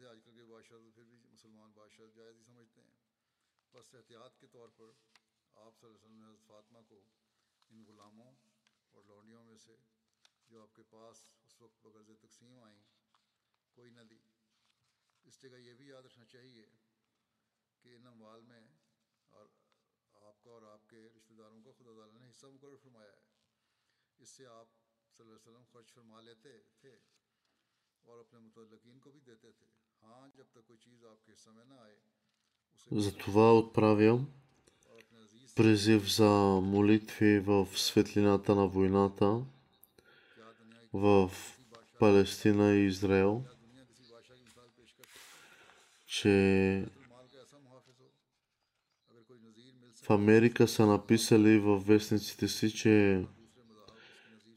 آج 0.09 0.19
کل 0.25 0.35
کے 0.35 0.43
بادشاہ 0.43 0.77
پھر 0.95 1.03
بھی 1.03 1.17
مسلمان 1.17 1.71
بادشاہ 1.71 2.05
جائز 2.15 2.37
ہی 2.37 2.43
سمجھتے 2.43 2.81
ہیں۔ 2.81 2.91
بس 3.71 3.95
احتیاط 3.95 4.37
کے 4.39 4.47
طور 4.47 4.69
پر 4.69 4.85
آپ 4.85 5.77
صلی 5.79 5.87
اللہ 5.87 5.87
علیہ 5.87 5.95
وسلم 5.95 6.17
نے 6.17 6.25
حضرت 6.25 6.47
فاطمہ 6.47 6.79
کو 6.87 7.03
ان 7.69 7.83
غلاموں 7.87 8.33
اور 8.91 9.03
لونڈیوں 9.03 9.43
میں 9.43 9.57
سے 9.57 9.75
جو 10.49 10.61
آپ 10.61 10.75
کے 10.75 10.83
پاس 10.83 11.17
اس 11.45 11.61
وقت 11.61 11.85
بغرض 11.85 12.09
تقسیم 12.21 12.59
آئیں 12.59 12.79
کوئی 13.71 13.91
نہ 13.91 14.01
دی۔ 14.01 14.19
اس 15.23 15.41
جگہ 15.41 15.57
یہ 15.57 15.73
بھی 15.73 15.87
یاد 15.87 16.03
رکھنا 16.03 16.25
چاہیے 16.25 16.65
کہ 17.79 17.95
ان 17.95 18.07
اموال 18.07 18.41
میں 18.41 18.67
اور 19.29 19.45
آپ 20.13 20.43
کا 20.43 20.49
اور 20.49 20.61
آپ 20.61 20.89
کے 20.89 21.09
رشتہ 21.17 21.33
داروں 21.33 21.63
کا 21.63 21.71
خدا 21.71 21.97
تعالیٰ 21.97 22.19
نے 22.19 22.29
حصہ 22.29 22.45
مقرر 22.45 22.75
فرمایا 22.75 23.11
ہے۔ 23.11 23.21
اس 24.17 24.29
سے 24.29 24.45
آپ 24.45 24.67
صلی 25.17 25.25
اللہ 25.25 25.35
علیہ 25.35 25.51
وسلم 25.51 25.63
خرچ 25.71 25.93
فرما 25.93 26.21
لیتے 26.21 26.57
تھے 26.77 26.97
اور 28.01 28.19
اپنے 28.19 28.39
متعلقین 28.39 28.99
کو 28.99 29.11
بھی 29.11 29.19
دیتے 29.19 29.51
تھے۔ 29.51 29.88
Затова 32.91 33.53
отправям 33.53 34.27
призив 35.55 36.11
за 36.15 36.29
молитви 36.63 37.39
в 37.39 37.67
светлината 37.75 38.55
на 38.55 38.67
войната 38.67 39.41
в 40.93 41.31
Палестина 41.99 42.73
и 42.75 42.85
Израел, 42.85 43.43
че 46.07 46.85
в 50.03 50.09
Америка 50.09 50.67
са 50.67 50.85
написали 50.85 51.59
във 51.59 51.87
вестниците 51.87 52.47
си, 52.47 52.71
че 52.71 53.25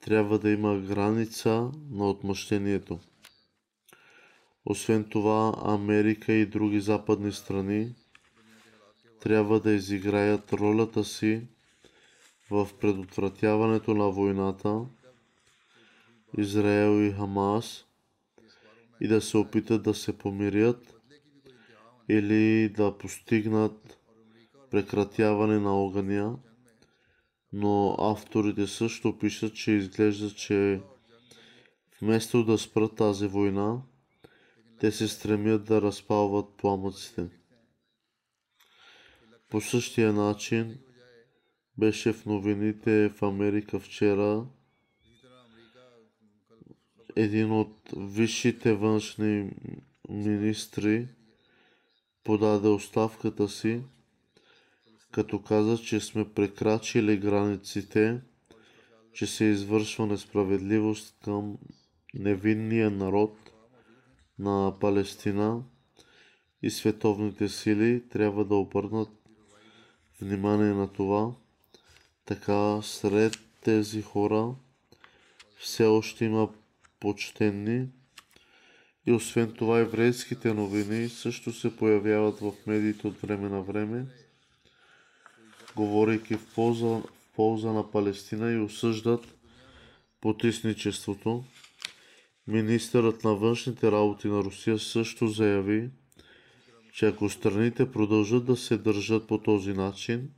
трябва 0.00 0.38
да 0.38 0.50
има 0.50 0.78
граница 0.80 1.70
на 1.90 2.10
отмъщението. 2.10 3.00
Освен 4.66 5.04
това, 5.04 5.54
Америка 5.64 6.32
и 6.32 6.46
други 6.46 6.80
западни 6.80 7.32
страни 7.32 7.94
трябва 9.20 9.60
да 9.60 9.72
изиграят 9.72 10.52
ролята 10.52 11.04
си 11.04 11.46
в 12.50 12.68
предотвратяването 12.80 13.94
на 13.94 14.10
войната 14.10 14.80
Израел 16.38 17.02
и 17.02 17.12
Хамас 17.12 17.84
и 19.00 19.08
да 19.08 19.20
се 19.20 19.36
опитат 19.36 19.82
да 19.82 19.94
се 19.94 20.18
помирят 20.18 20.94
или 22.08 22.68
да 22.68 22.98
постигнат 22.98 23.98
прекратяване 24.70 25.58
на 25.58 25.74
огъня, 25.74 26.38
но 27.52 27.96
авторите 27.98 28.66
също 28.66 29.18
пишат, 29.18 29.54
че 29.54 29.72
изглежда, 29.72 30.30
че 30.30 30.80
вместо 32.02 32.44
да 32.44 32.58
спрат 32.58 32.96
тази 32.96 33.26
война, 33.26 33.82
те 34.82 34.92
се 34.92 35.08
стремят 35.08 35.64
да 35.64 35.82
разпалват 35.82 36.54
пламъците. 36.56 37.28
По 39.50 39.60
същия 39.60 40.12
начин 40.12 40.78
беше 41.78 42.12
в 42.12 42.26
новините 42.26 43.08
в 43.08 43.22
Америка 43.22 43.80
вчера 43.80 44.46
един 47.16 47.52
от 47.52 47.92
висшите 47.96 48.74
външни 48.74 49.50
министри 50.08 51.08
подаде 52.24 52.68
оставката 52.68 53.48
си, 53.48 53.82
като 55.10 55.42
каза, 55.42 55.78
че 55.78 56.00
сме 56.00 56.32
прекрачили 56.32 57.16
границите, 57.16 58.20
че 59.12 59.26
се 59.26 59.44
извършва 59.44 60.06
несправедливост 60.06 61.16
към 61.24 61.58
невинния 62.14 62.90
народ 62.90 63.41
на 64.38 64.74
Палестина 64.80 65.62
и 66.62 66.70
световните 66.70 67.48
сили 67.48 68.08
трябва 68.08 68.44
да 68.44 68.54
обърнат 68.54 69.08
внимание 70.20 70.74
на 70.74 70.92
това. 70.92 71.32
Така 72.24 72.82
сред 72.82 73.38
тези 73.60 74.02
хора 74.02 74.54
все 75.58 75.84
още 75.84 76.24
има 76.24 76.48
почтенни 77.00 77.86
и 79.06 79.12
освен 79.12 79.52
това 79.52 79.78
еврейските 79.78 80.54
новини 80.54 81.08
също 81.08 81.52
се 81.52 81.76
появяват 81.76 82.40
в 82.40 82.52
медиите 82.66 83.06
от 83.06 83.20
време 83.20 83.48
на 83.48 83.62
време, 83.62 84.06
говорейки 85.76 86.34
в 86.34 86.54
полза, 86.54 86.86
в 86.86 87.04
полза 87.36 87.72
на 87.72 87.90
Палестина 87.90 88.52
и 88.52 88.58
осъждат 88.58 89.34
потисничеството. 90.20 91.44
Министърът 92.46 93.24
на 93.24 93.34
външните 93.34 93.92
работи 93.92 94.28
на 94.28 94.44
Русия 94.44 94.78
също 94.78 95.26
заяви, 95.26 95.90
че 96.92 97.06
ако 97.06 97.28
страните 97.28 97.92
продължат 97.92 98.44
да 98.44 98.56
се 98.56 98.78
държат 98.78 99.26
по 99.26 99.38
този 99.38 99.72
начин, 99.72 100.30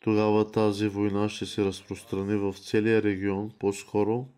тогава 0.00 0.50
тази 0.50 0.88
война 0.88 1.28
ще 1.28 1.46
се 1.46 1.64
разпространи 1.64 2.36
в 2.36 2.54
целия 2.58 3.02
регион. 3.02 3.50
По-скоро 3.58 4.28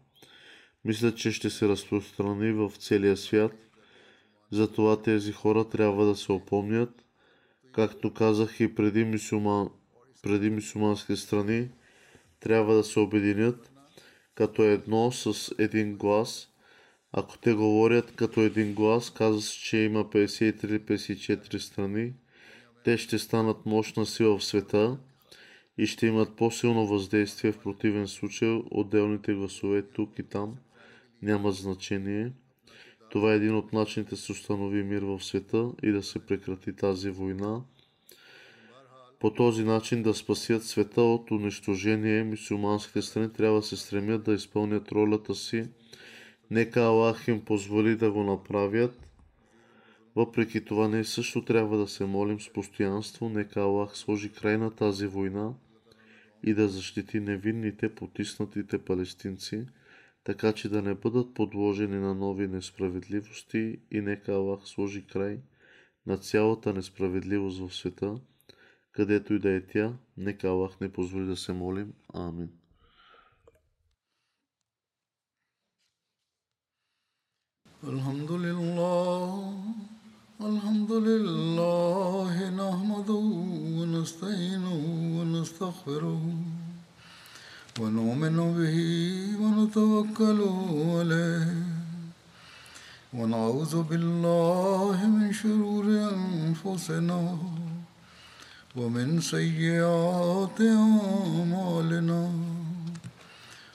Мисля, 0.85 1.15
че 1.15 1.33
ще 1.33 1.51
се 1.51 1.69
разпространи 1.69 2.53
в 2.53 2.73
целия 2.79 3.17
свят. 3.17 3.53
Затова 4.51 5.03
тези 5.03 5.33
хора 5.33 5.69
трябва 5.69 6.07
да 6.07 6.17
се 6.17 6.33
опомнят, 6.33 7.05
както 7.73 8.15
казах 8.15 8.61
и 8.61 8.75
преди, 8.75 9.05
мисюма, 9.05 9.71
преди 10.23 10.51
мисюмански 10.51 11.17
страни, 11.17 11.69
трябва 12.41 12.75
да 12.75 12.85
се 12.85 13.01
обединят 13.01 13.71
като 14.35 14.63
едно 14.63 15.13
с 15.13 15.55
един 15.59 15.97
глас. 15.97 16.49
Ако 17.17 17.39
те 17.39 17.55
говорят 17.55 18.13
като 18.17 18.41
един 18.41 18.75
глас, 18.75 19.11
казва 19.11 19.43
се, 19.43 19.59
че 19.59 19.77
има 19.77 20.05
53-54 20.05 21.59
страни, 21.59 22.13
те 22.85 22.99
ще 22.99 23.19
станат 23.19 23.67
мощна 23.67 24.07
сила 24.07 24.39
в 24.39 24.45
света 24.45 24.99
и 25.79 25.87
ще 25.87 26.07
имат 26.07 26.37
по-силно 26.37 26.87
въздействие. 26.87 27.53
В 27.53 27.59
противен 27.59 28.09
случай 28.09 28.63
отделните 28.71 29.35
гласове 29.35 29.83
тук 29.83 30.19
и 30.19 30.23
там 30.23 30.57
нямат 31.23 31.55
значение. 31.55 32.33
Това 33.11 33.33
е 33.33 33.37
един 33.37 33.57
от 33.57 33.73
начините 33.73 34.11
да 34.11 34.17
се 34.17 34.33
установи 34.33 34.83
мир 34.83 35.03
в 35.03 35.25
света 35.25 35.71
и 35.83 35.91
да 35.91 36.03
се 36.03 36.19
прекрати 36.27 36.77
тази 36.77 37.11
война. 37.11 37.63
По 39.21 39.31
този 39.31 39.65
начин 39.65 40.03
да 40.03 40.15
спасят 40.15 40.65
света 40.65 41.03
от 41.03 41.31
унищожение, 41.31 42.25
мусулманските 42.25 43.03
страни 43.03 43.33
трябва 43.33 43.61
да 43.61 43.67
се 43.67 43.77
стремят 43.77 44.25
да 44.25 44.35
изпълнят 44.35 44.93
ролята 44.93 45.35
си. 45.35 45.69
Нека 46.51 46.81
Аллах 46.81 47.29
им 47.29 47.45
позволи 47.45 47.97
да 47.97 48.13
го 48.13 48.23
направят. 48.23 49.01
Въпреки 50.17 50.65
това, 50.65 50.89
ние 50.89 51.05
също 51.05 51.45
трябва 51.45 51.79
да 51.79 51.89
се 51.89 52.05
молим 52.05 52.41
с 52.41 52.53
постоянство. 52.53 53.29
Нека 53.29 53.61
Аллах 53.61 53.97
сложи 53.97 54.33
край 54.33 54.59
на 54.59 54.71
тази 54.71 55.07
война 55.07 55.55
и 56.43 56.55
да 56.55 56.69
защити 56.69 57.21
невинните, 57.21 57.95
потиснатите 57.95 58.79
палестинци, 58.79 59.67
така 60.25 60.53
че 60.53 60.69
да 60.69 60.83
не 60.83 60.95
бъдат 60.95 61.35
подложени 61.35 61.97
на 61.97 62.15
нови 62.15 62.49
несправедливости 62.49 63.81
и 63.91 64.01
нека 64.01 64.33
Аллах 64.33 64.61
сложи 64.65 65.07
край 65.07 65.39
на 66.07 66.19
цялата 66.19 66.73
несправедливост 66.73 67.59
в 67.59 67.75
света, 67.75 68.21
където 68.93 69.35
и 69.35 69.39
да 69.39 69.51
е 69.51 69.67
тя, 69.67 69.97
нека 70.17 70.49
Аллах 70.49 70.81
не 70.81 70.93
позволи 70.93 71.27
да 71.27 71.37
се 71.37 71.53
молим. 71.53 71.93
Амин. 72.15 72.49
الحمد 77.93 78.33
لله 78.33 79.53
الحمد 80.41 80.93
لله 80.93 82.35
نحمده 82.63 83.27
ونستعينه 83.79 84.81
ونستغفره 85.17 86.23
ونؤمن 87.81 88.37
به 88.59 88.79
ونتوكل 89.43 90.41
عليه. 90.97 91.49
ونعوذ 93.19 93.75
بالله 93.83 94.97
من 95.17 95.33
شرور 95.33 95.85
أنفسنا 96.17 97.39
ومن 98.77 99.21
سيئات 99.21 100.59
أعمالنا. 100.61 102.54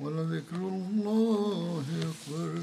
ولذكر 0.00 0.56
الله 0.56 1.84
أكبر 2.02 2.62